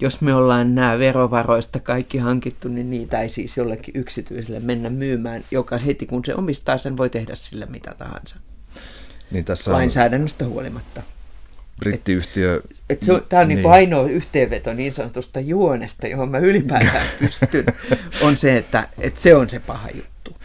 [0.00, 5.44] jos me ollaan nämä verovaroista kaikki hankittu, niin niitä ei siis jollekin yksityiselle mennä myymään,
[5.50, 8.36] joka heti kun se omistaa sen voi tehdä sillä mitä tahansa.
[9.30, 9.76] Niin tässä on...
[9.76, 11.02] Lainsäädännöstä huolimatta
[11.80, 12.62] brittiyhtiö...
[12.70, 13.56] Et, et se on, tämä on niin.
[13.56, 17.64] Niin ainoa yhteenveto niin sanotusta juonesta, johon mä ylipäätään pystyn,
[18.20, 20.36] on se, että, että se on se paha juttu.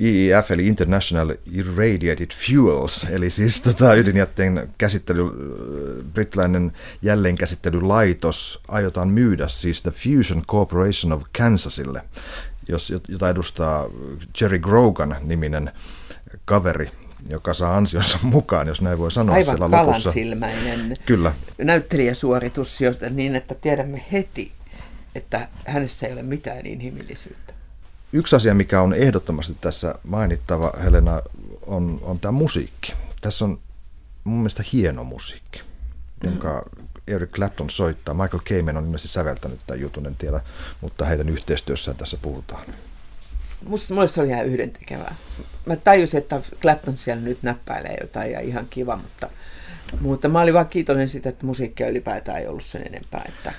[0.00, 5.22] IIF eli International Irradiated Fuels, eli siis tota ydinjätteen käsittely,
[6.12, 6.72] brittiläinen
[7.02, 12.02] jälleenkäsittelylaitos aiotaan myydä siis The Fusion Corporation of Kansasille,
[12.68, 13.86] jos, jota edustaa
[14.40, 15.72] Jerry Grogan niminen
[16.44, 16.90] kaveri,
[17.28, 20.12] joka saa ansionsa mukaan, jos näin voi sanoa Aivan siellä lopussa.
[20.12, 21.32] silmäinen Kyllä.
[21.58, 24.52] näyttelijäsuoritus, josta niin, että tiedämme heti,
[25.14, 27.54] että hänessä ei ole mitään inhimillisyyttä.
[28.12, 31.20] Yksi asia, mikä on ehdottomasti tässä mainittava, Helena,
[31.66, 32.92] on, on tämä musiikki.
[33.20, 33.58] Tässä on
[34.24, 35.62] mun mielestä hieno musiikki,
[36.24, 36.62] jonka.
[37.06, 38.14] Eric Clapton soittaa.
[38.14, 40.40] Michael Kamen on ilmeisesti säveltänyt tämän jutun, en tiedä,
[40.80, 42.66] mutta heidän yhteistyössään tässä puhutaan
[43.66, 45.14] musta mulle se oli ihan yhdentekevää.
[45.66, 49.28] Mä tajusin, että Clapton siellä nyt näppäilee jotain ja ihan kiva, mutta,
[50.00, 53.24] mutta mä olin vaan kiitollinen siitä, että musiikkia ylipäätään ei ollut sen enempää.
[53.28, 53.52] Että,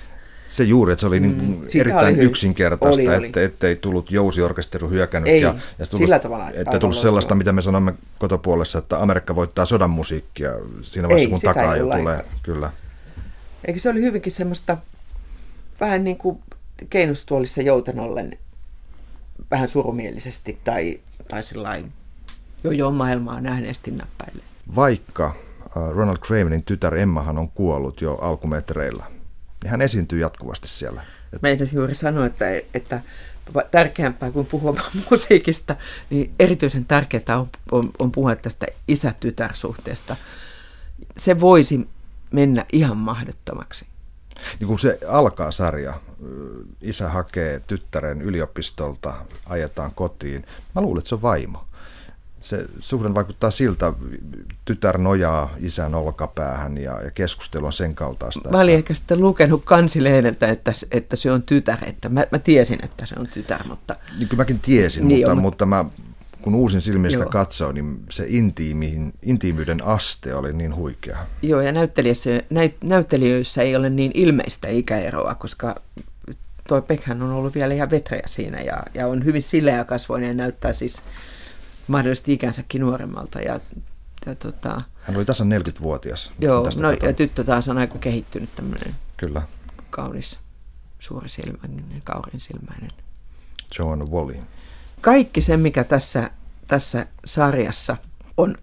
[0.50, 3.26] se juuri, että se oli niin mm, erittäin oli yksinkertaista, oli, oli.
[3.26, 5.34] Että, ettei tullut jousiorkesteri hyökännyt.
[5.34, 6.52] Ei, ja, ja tullut, sillä tavalla.
[6.54, 11.32] Että tullut sellaista, mitä me sanomme kotopuolessa, että Amerikka voittaa sodan musiikkia siinä vaiheessa, ei,
[11.32, 12.26] kun takaa jo tulee.
[12.44, 12.72] Kyllä.
[13.66, 14.78] Eikö se oli hyvinkin semmoista
[15.80, 16.40] vähän niin kuin
[16.90, 18.38] keinustuolissa joutenollen
[19.52, 21.00] vähän surumielisesti tai,
[21.30, 21.94] tai sellainen
[22.64, 24.44] jo jo maailmaa nähneesti näppäilee.
[24.76, 25.26] Vaikka
[25.78, 29.06] äh, Ronald Cravenin tytär Emmahan on kuollut jo alkumetreillä,
[29.64, 31.02] niin hän esiintyy jatkuvasti siellä.
[31.42, 33.02] Meidän juuri sanoa, että, että
[33.72, 34.76] tärkeämpää kuin puhua
[35.12, 35.76] musiikista,
[36.10, 40.16] niin erityisen tärkeää on, on, on puhua tästä isä-tytär-suhteesta.
[41.18, 41.90] Se voisi
[42.32, 43.86] mennä ihan mahdottomaksi.
[44.60, 45.94] Niin kun se alkaa sarja,
[46.82, 49.14] isä hakee tyttären yliopistolta,
[49.46, 50.46] ajetaan kotiin.
[50.76, 51.66] Mä luulen, että se on vaimo.
[52.42, 53.94] Se suhde vaikuttaa siltä,
[54.66, 58.50] tytär nojaa isän olkapäähän ja, ja keskustelu on sen kaltaista.
[58.50, 58.78] Mä olin että...
[58.78, 61.78] ehkä sitten lukenut kansilehdeltä, että, että se on tytär.
[61.86, 63.96] Että mä, mä tiesin, että se on tytär, mutta...
[64.18, 65.86] Niin kyllä mäkin tiesin, niin mutta, on, mutta mä
[66.42, 71.18] kun uusin silmistä katsoo, niin se intiimiin, intiimyyden aste oli niin huikea.
[71.42, 71.92] Joo, ja näyt,
[72.84, 75.76] näyttelijöissä ei ole niin ilmeistä ikäeroa, koska
[76.68, 80.34] toi Pekhän on ollut vielä ihan vetreä siinä ja, ja on hyvin sileä kasvoinen ja
[80.34, 81.04] näyttää siis
[81.88, 83.40] mahdollisesti ikänsäkin nuoremmalta.
[83.40, 83.60] Ja,
[84.26, 86.32] ja tota, Hän oli tässä 40-vuotias.
[86.40, 89.42] Joo, no, ja tyttö taas on aika kehittynyt tämmöinen Kyllä.
[89.90, 90.40] kaunis,
[91.00, 92.92] suurisilmäinen, kaurin silmäinen.
[93.80, 94.38] Joanna Wally
[95.02, 96.32] kaikki se, mikä tässä,
[96.68, 97.98] tässä sarjassa
[98.38, 98.56] on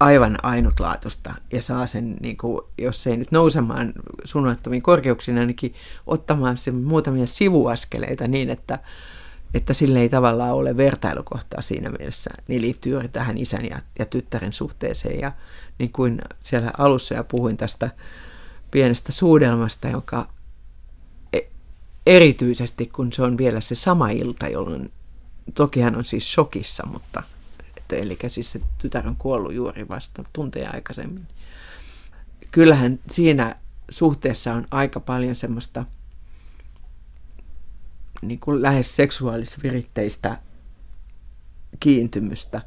[0.00, 3.92] aivan ainutlaatusta ja saa sen, niin kuin, jos ei nyt nousemaan
[4.24, 5.74] suunnattomiin korkeuksiin, ainakin
[6.06, 8.78] ottamaan sen muutamia sivuaskeleita niin, että,
[9.54, 14.06] että sille ei tavallaan ole vertailukohtaa siinä mielessä, niin liittyy juuri tähän isän ja, ja
[14.06, 15.20] tyttären suhteeseen.
[15.20, 15.32] Ja
[15.78, 17.90] niin kuin siellä alussa ja puhuin tästä
[18.70, 20.28] pienestä suudelmasta, joka
[21.32, 21.40] e,
[22.06, 24.90] erityisesti kun se on vielä se sama ilta, jolloin
[25.54, 27.22] Toki hän on siis shokissa, mutta
[27.76, 31.26] että, eli siis se tytär on kuollut juuri vasta tunteja aikaisemmin.
[32.50, 33.56] Kyllähän siinä
[33.88, 35.84] suhteessa on aika paljon semmoista
[38.22, 40.38] niin kuin lähes seksuaalisviritteistä
[41.80, 42.60] kiintymystä.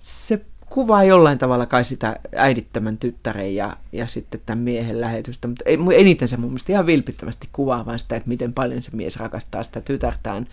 [0.00, 5.64] Se kuvaa jollain tavalla kai sitä äidittömän tyttären ja, ja sitten tämän miehen lähetystä, mutta
[5.94, 9.62] eniten se mun mielestä ihan vilpittömästi kuvaa vaan sitä, että miten paljon se mies rakastaa
[9.62, 10.46] sitä tytärtään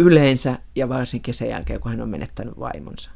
[0.00, 3.10] yleensä ja varsinkin sen jälkeen, kun hän on menettänyt vaimonsa.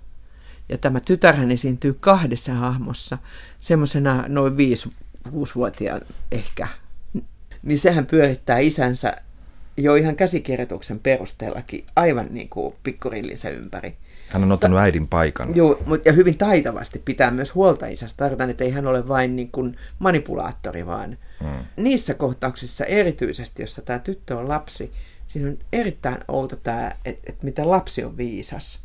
[0.69, 3.19] Ja tämä tytärhän esiintyy kahdessa hahmossa,
[3.61, 4.93] semmoisena noin viisi,
[5.31, 6.01] kuusivuotiaan
[6.33, 6.69] ehkä.
[7.63, 9.17] Niin sehän pyörittää isänsä
[9.77, 13.97] jo ihan käsikirjoituksen perusteellakin aivan niin kuin pikkurillinsä ympäri.
[14.29, 15.57] Hän on ottanut äidin paikan.
[15.57, 18.17] Joo, ja hyvin taitavasti pitää myös huolta isästä.
[18.17, 21.65] Tarkoitan, että ei hän ole vain niin kuin manipulaattori, vaan hmm.
[21.77, 24.93] niissä kohtauksissa erityisesti, jossa tämä tyttö on lapsi,
[25.35, 28.81] siinä on erittäin outo tämä, että, että miten lapsi on viisas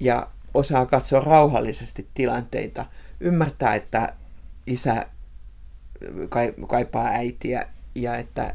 [0.00, 2.86] ja osaa katsoa rauhallisesti tilanteita,
[3.20, 4.14] ymmärtää, että
[4.66, 5.06] isä
[6.68, 8.54] kaipaa äitiä ja että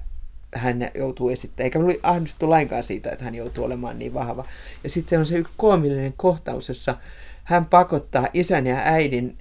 [0.55, 4.45] hän joutuu esittämään, eikä ollut ahdistettu lainkaan siitä, että hän joutuu olemaan niin vahva.
[4.83, 6.97] Ja sitten on se yksi koomillinen kohtaus, jossa
[7.43, 9.37] hän pakottaa isän ja äidin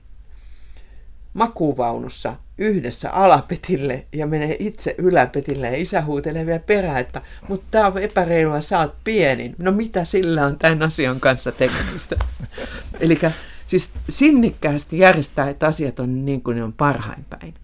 [1.35, 7.87] makuvaunussa yhdessä alapetille ja menee itse yläpetille ja isä huutelee vielä perään, että mutta tämä
[7.87, 9.55] on epäreilua, sä oot pienin.
[9.59, 12.17] No mitä sillä on tämän asian kanssa tekemistä?
[13.01, 13.19] Eli
[13.67, 17.55] siis sinnikkäästi järjestää, että asiat on niin kuin ne on parhain päin.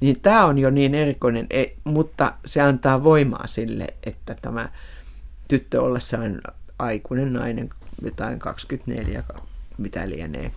[0.00, 1.46] Niin tämä on jo niin erikoinen,
[1.84, 4.68] mutta se antaa voimaa sille, että tämä
[5.48, 6.40] tyttö ollessaan
[6.78, 7.70] aikuinen nainen,
[8.02, 9.24] jotain 24,
[9.78, 10.52] mitä lienee,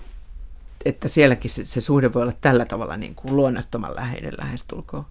[0.86, 5.06] että sielläkin se, se suhde voi olla tällä tavalla niin kuin luonnottoman läheinen lähestulkoon.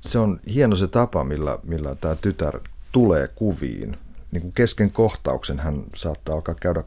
[0.00, 2.60] Se on hieno se tapa, millä, millä tämä tytär
[2.92, 3.98] tulee kuviin.
[4.30, 6.84] Niin kuin kesken kohtauksen hän saattaa alkaa käydä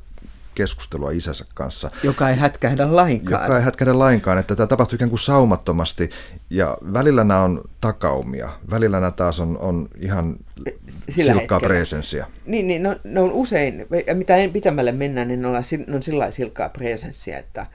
[0.55, 1.91] keskustelua isänsä kanssa.
[2.03, 3.43] Joka ei hätkähdä lainkaan.
[3.43, 6.09] Joka ei hätkähdä lainkaan, että tämä tapahtuu ikään kuin saumattomasti
[6.49, 10.35] ja välillä nämä on takaumia, välillä nämä taas on, on ihan
[10.87, 12.27] Sillä silkkaa presenssia.
[12.45, 15.53] Niin, niin no, ne on usein, mitä en pitämälle mennä, niin ne on,
[15.87, 17.65] ne on sillä silkkaa presenssia, että,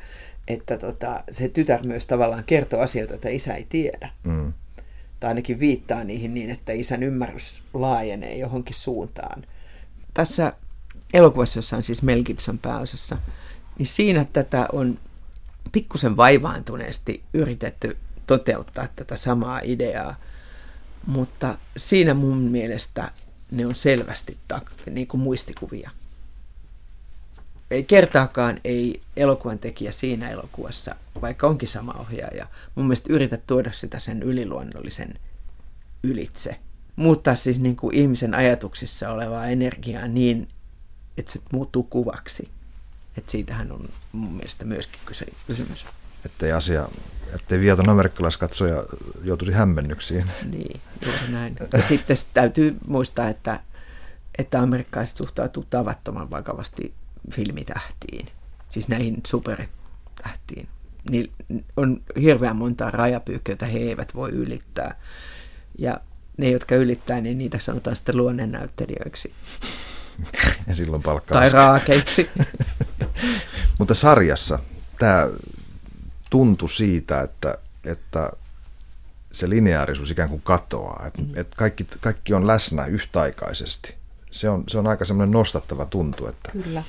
[0.48, 4.10] että tota, se tytär myös tavallaan kertoo asioita, joita isä ei tiedä.
[4.24, 4.52] Mm.
[5.20, 9.44] Tai ainakin viittaa niihin niin, että isän ymmärrys laajenee johonkin suuntaan.
[10.14, 10.52] Tässä
[11.12, 13.18] elokuvassa, jossa on siis Mel Gibson pääosassa,
[13.78, 14.98] niin siinä tätä on
[15.72, 20.16] pikkusen vaivaantuneesti yritetty toteuttaa tätä samaa ideaa,
[21.06, 23.10] mutta siinä mun mielestä
[23.50, 25.90] ne on selvästi tak- niin kuin muistikuvia.
[27.70, 33.72] Ei kertaakaan ei elokuvan tekijä siinä elokuvassa, vaikka onkin sama ohjaaja, mun mielestä yritä tuoda
[33.72, 35.14] sitä sen yliluonnollisen
[36.02, 36.56] ylitse.
[36.96, 40.48] Muuttaa siis niin kuin ihmisen ajatuksissa olevaa energiaa niin
[41.18, 42.48] että se muuttuu kuvaksi.
[43.18, 45.86] Että siitähän on mun mielestä myöskin kyse, kysymys.
[46.24, 46.88] Ettei asia,
[47.34, 48.84] ettei viaton amerikkalaiskatsoja
[49.24, 50.26] joutuisi hämmennyksiin.
[50.50, 51.56] Niin, juuri näin.
[51.72, 53.60] Ja sitten täytyy muistaa, että,
[54.38, 56.94] että amerikkalaiset suhtautuu tavattoman vakavasti
[57.30, 58.26] filmitähtiin,
[58.68, 60.68] siis näihin supertähtiin.
[61.10, 61.32] Niin
[61.76, 65.00] on hirveän monta rajapyykköä, joita he eivät voi ylittää.
[65.78, 66.00] Ja
[66.36, 69.32] ne, jotka ylittää, niin niitä sanotaan sitten luonnennäyttelijöiksi
[70.66, 71.40] ja silloin palkkaa.
[71.40, 72.30] Tai raakeiksi.
[73.78, 74.58] Mutta sarjassa
[74.98, 75.28] tämä
[76.30, 78.30] tuntui siitä, että, että
[79.32, 81.30] se lineaarisuus ikään kuin katoaa, että, mm.
[81.36, 83.94] että kaikki, kaikki on läsnä yhtäaikaisesti.
[84.30, 86.26] Se on, se on aika semmoinen nostattava tuntu.
[86.26, 86.52] Että...
[86.52, 86.82] Kyllä.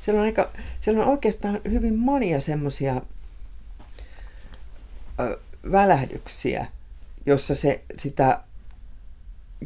[0.00, 3.02] Siellä on, aika, siellä on oikeastaan hyvin monia semmoisia
[5.72, 6.66] välähdyksiä,
[7.26, 8.40] jossa se, sitä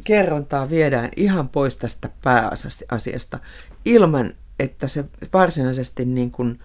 [0.03, 3.39] kerrontaa viedään ihan pois tästä pääasiasta
[3.85, 6.59] ilman, että se varsinaisesti niin kuin,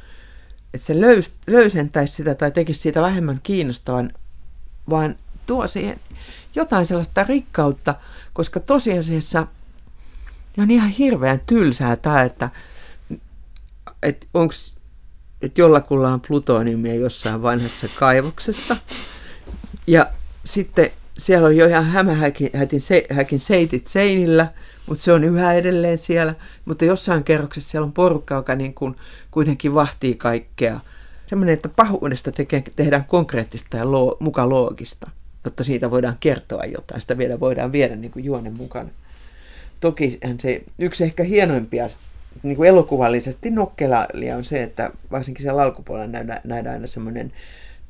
[0.75, 4.13] että se löys, löysentäisi sitä tai tekisi siitä vähemmän kiinnostavan,
[4.91, 6.01] vaan tuo siihen
[6.55, 7.95] jotain sellaista rikkautta,
[8.33, 9.47] koska tosiasiassa
[10.59, 12.51] on ihan hirveän tylsää tämä, että,
[14.03, 14.55] että onko
[15.43, 18.77] että jollakulla on plutoniumia jossain vanhassa kaivoksessa.
[19.87, 20.11] Ja
[20.45, 24.53] sitten siellä on jo ihan hämähäkin se, häkin seitit seinillä,
[24.87, 26.35] mutta se on yhä edelleen siellä.
[26.65, 28.97] Mutta jossain kerroksessa siellä on porukka, joka niin kuin
[29.31, 30.81] kuitenkin vahtii kaikkea.
[31.27, 35.11] Semmoinen, että pahuudesta tekee, tehdään konkreettista ja loo, muka loogista,
[35.45, 37.01] jotta siitä voidaan kertoa jotain.
[37.01, 38.89] Sitä vielä voidaan viedä niin kuin juonen mukana.
[39.81, 41.87] Toki se yksi ehkä hienoimpia
[42.43, 47.33] niin kuin elokuvallisesti nokkelalia on se, että varsinkin siellä alkupuolella nähdään, nähdään aina semmoinen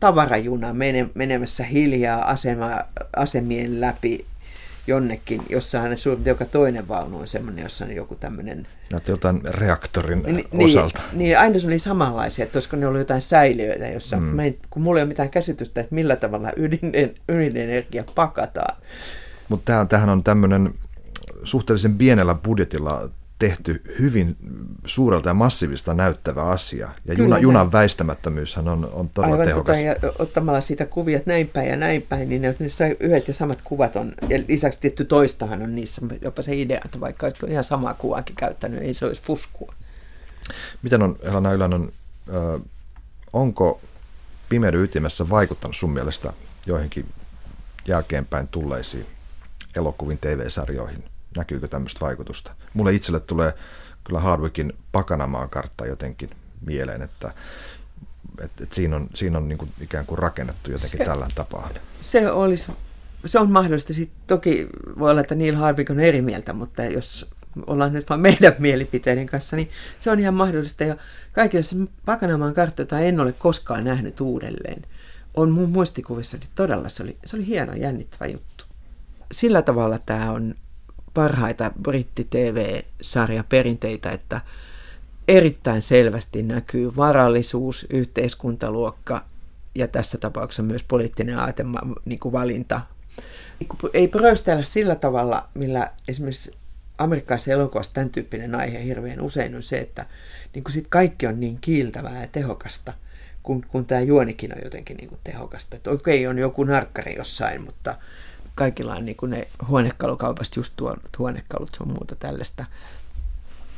[0.01, 0.75] tavarajuna
[1.15, 2.71] menemässä hiljaa asema,
[3.17, 4.25] asemien läpi
[4.87, 8.67] jonnekin, jossa on suurin joka toinen vaunu on semmoinen, jossa on joku tämmöinen...
[8.93, 11.01] Näytti jotain reaktorin niin, osalta.
[11.13, 14.23] Niin, niin, aina se oli samanlaisia, että olisiko ne ollut jotain säiliöitä, jossa, mm.
[14.23, 16.93] mä en, kun mulla ei ole mitään käsitystä, että millä tavalla ydin,
[17.29, 18.77] ydinenergia pakataan.
[19.49, 20.75] Mutta tämähän on tämmöinen
[21.45, 24.37] suhteellisen pienellä budjetilla tehty hyvin
[24.85, 26.89] suurelta ja massiivista näyttävä asia.
[27.05, 29.77] Ja juna, junan väistämättömyyshän on, on todella Aivan tehokas.
[29.77, 33.63] Tota, ja ottamalla siitä kuvia näin päin ja näin päin, niin niissä yhdet ja samat
[33.65, 34.13] kuvat on.
[34.29, 38.37] Ja lisäksi tietty toistahan on niissä jopa se idea, että vaikka olisi ihan samaa kuvaakin
[38.37, 39.75] käyttänyt, ei se olisi fuskua.
[40.83, 41.93] Miten on, Helena Ylänen,
[43.33, 43.81] onko
[44.49, 46.33] Pimeyden ytimessä vaikuttanut sun mielestä
[46.67, 47.07] joihinkin
[47.87, 49.07] jälkeenpäin tulleisiin
[49.77, 51.05] elokuviin, TV-sarjoihin?
[51.37, 52.53] Näkyykö tämmöistä vaikutusta?
[52.75, 53.55] Mulle itselle tulee
[54.05, 56.31] kyllä Hardwickin Pakanamaan kartta jotenkin
[56.67, 57.33] mieleen, että
[58.41, 61.71] et, et siinä on, siinä on niin kuin ikään kuin rakennettu jotenkin se, tällä tapaa.
[62.01, 62.73] Se olisi
[63.27, 63.95] se on mahdollista.
[63.95, 64.67] Sitten toki
[64.99, 67.31] voi olla, että Neil Harvik on eri mieltä, mutta jos
[67.67, 69.71] ollaan nyt vain meidän mielipiteiden kanssa, niin
[70.01, 70.85] se on ihan mahdollista.
[70.85, 70.97] Ja
[71.33, 74.83] kaikissa Pakanamaan kartta, en ole koskaan nähnyt uudelleen,
[75.35, 78.65] on mun muistikuvissa todella, se oli, se oli hieno jännittävä juttu.
[79.33, 80.55] Sillä tavalla tämä on
[81.19, 84.41] parhaita britti-TV-sarja perinteitä, että
[85.29, 89.25] erittäin selvästi näkyy varallisuus, yhteiskuntaluokka
[89.75, 92.81] ja tässä tapauksessa myös poliittinen aatema, niin kuin valinta.
[93.93, 96.53] Ei pröystellä sillä tavalla, millä esimerkiksi
[96.99, 100.07] amerikkalaisessa elokuvassa tämän tyyppinen aihe hirveän usein on se, että
[100.55, 102.93] niin kuin sit kaikki on niin kiiltävää ja tehokasta,
[103.43, 105.77] kun, kun tämä juonikin on jotenkin niin kuin tehokasta.
[105.77, 107.95] Että okei, on joku narkkari jossain, mutta
[108.59, 112.65] kaikilla on niin kuin ne huonekalukaupasta just tuonut huonekalut, on muuta tällaista.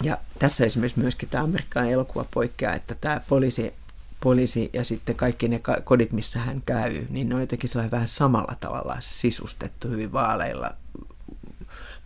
[0.03, 3.75] Ja tässä esimerkiksi myöskin tämä amerikkalainen elokuva poikkeaa, että tämä poliisi,
[4.21, 8.57] poliisi ja sitten kaikki ne kodit, missä hän käy, niin ne on jotenkin vähän samalla
[8.61, 10.71] tavalla sisustettu hyvin vaaleilla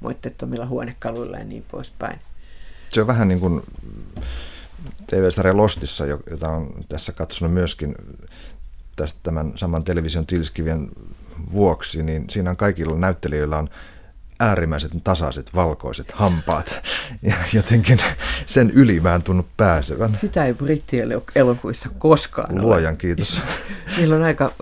[0.01, 2.20] moitteettomilla huonekaluilla ja niin poispäin.
[2.89, 3.62] Se on vähän niin kuin
[5.07, 7.95] TV-sarja Lostissa, jota on tässä katsonut myöskin
[8.97, 10.89] tästä tämän saman television tilskivien
[11.53, 13.70] vuoksi, niin siinä on kaikilla näyttelijöillä on
[14.41, 16.74] äärimmäiset tasaiset valkoiset hampaat.
[17.22, 17.99] Ja jotenkin
[18.47, 20.12] sen yli mä en tunnu pääsevän.
[20.12, 20.55] Sitä ei
[21.35, 22.97] elokuvissa koskaan Luojan ole.
[22.97, 23.43] kiitos.
[23.97, 24.53] Niillä on aika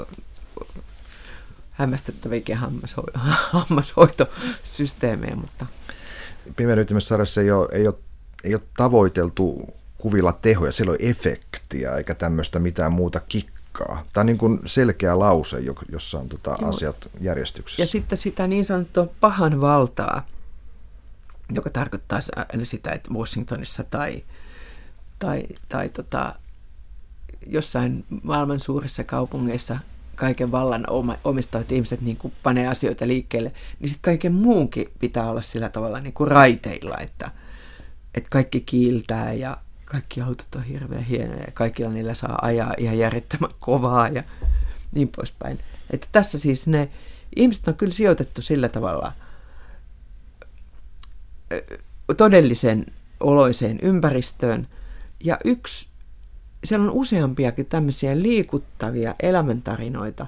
[1.70, 3.18] hämmästyttäviäkin hammasho-
[3.50, 5.66] hammashoitosysteemejä, mutta...
[6.56, 7.94] Pimeytymisessä ei ole, ei, ole,
[8.44, 13.51] ei ole tavoiteltu kuvilla tehoja, siellä on efektiä eikä tämmöistä mitään muuta kikkaa.
[14.12, 15.56] Tämä on niin kuin selkeä lause,
[15.92, 17.82] jossa on tota asiat järjestyksessä.
[17.82, 20.26] Ja sitten sitä niin sanottua pahan valtaa,
[21.52, 22.20] joka tarkoittaa
[22.62, 24.22] sitä, että Washingtonissa tai,
[25.18, 26.34] tai, tai tota,
[27.46, 29.78] jossain maailman suurissa kaupungeissa–
[30.14, 30.86] kaiken vallan
[31.24, 36.00] omistavat ihmiset niin kuin panee asioita liikkeelle, niin sitten kaiken muunkin pitää olla sillä tavalla
[36.00, 37.30] niin kuin raiteilla, että,
[38.14, 39.56] että kaikki kiiltää ja
[39.92, 44.22] kaikki autot on hirveän hienoja ja kaikilla niillä saa ajaa ihan järjettömän kovaa ja
[44.92, 45.58] niin poispäin.
[45.90, 46.88] Että tässä siis ne
[47.36, 49.12] ihmiset on kyllä sijoitettu sillä tavalla
[52.16, 52.86] todellisen
[53.20, 54.68] oloiseen ympäristöön.
[55.24, 55.88] Ja yksi
[56.64, 60.26] siellä on useampiakin tämmöisiä liikuttavia elämäntarinoita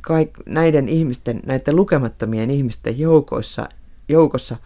[0.00, 3.68] kaik, näiden ihmisten, näiden lukemattomien ihmisten joukoissa,
[4.08, 4.56] joukossa,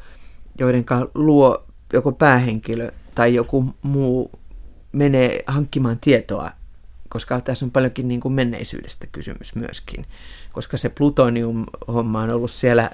[0.58, 0.84] joiden
[1.14, 4.30] luo joko päähenkilö tai joku muu
[4.92, 6.50] menee hankkimaan tietoa,
[7.08, 10.06] koska tässä on paljonkin niin kuin menneisyydestä kysymys myöskin,
[10.52, 12.90] koska se plutonium-homma on ollut siellä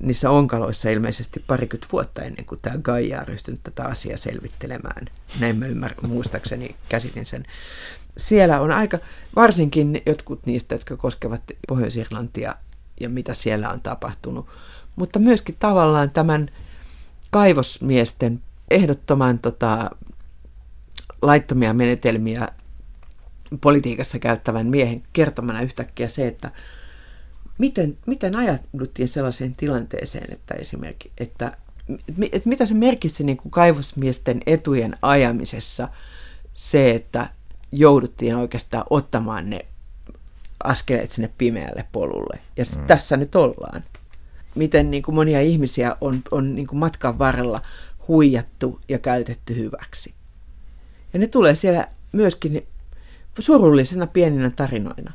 [0.00, 5.06] niissä onkaloissa ilmeisesti parikymmentä vuotta ennen kuin tämä Gaia on ryhtynyt tätä asiaa selvittelemään.
[5.40, 7.44] Näin mä ymmärrän, muistaakseni käsitin sen.
[8.16, 8.98] Siellä on aika,
[9.36, 12.56] varsinkin jotkut niistä, jotka koskevat Pohjois-Irlantia
[13.00, 14.46] ja mitä siellä on tapahtunut,
[14.96, 16.50] mutta myöskin tavallaan tämän
[17.30, 18.40] kaivosmiesten
[18.74, 19.90] ehdottoman tota,
[21.22, 22.48] laittomia menetelmiä
[23.60, 26.50] politiikassa käyttävän miehen kertomana yhtäkkiä se, että
[27.58, 31.56] miten, miten ajauduttiin sellaiseen tilanteeseen, että esimerkiksi, että,
[32.32, 35.88] että mitä se merkitsi niin kuin kaivosmiesten etujen ajamisessa
[36.52, 37.30] se, että
[37.72, 39.60] jouduttiin oikeastaan ottamaan ne
[40.64, 42.38] askeleet sinne pimeälle polulle.
[42.56, 42.86] Ja mm.
[42.86, 43.84] tässä nyt ollaan.
[44.54, 47.62] Miten niin kuin monia ihmisiä on, on niin kuin matkan varrella
[48.08, 50.14] huijattu ja käytetty hyväksi.
[51.12, 52.66] Ja ne tulee siellä myöskin
[53.38, 55.12] surullisena pieninä tarinoina.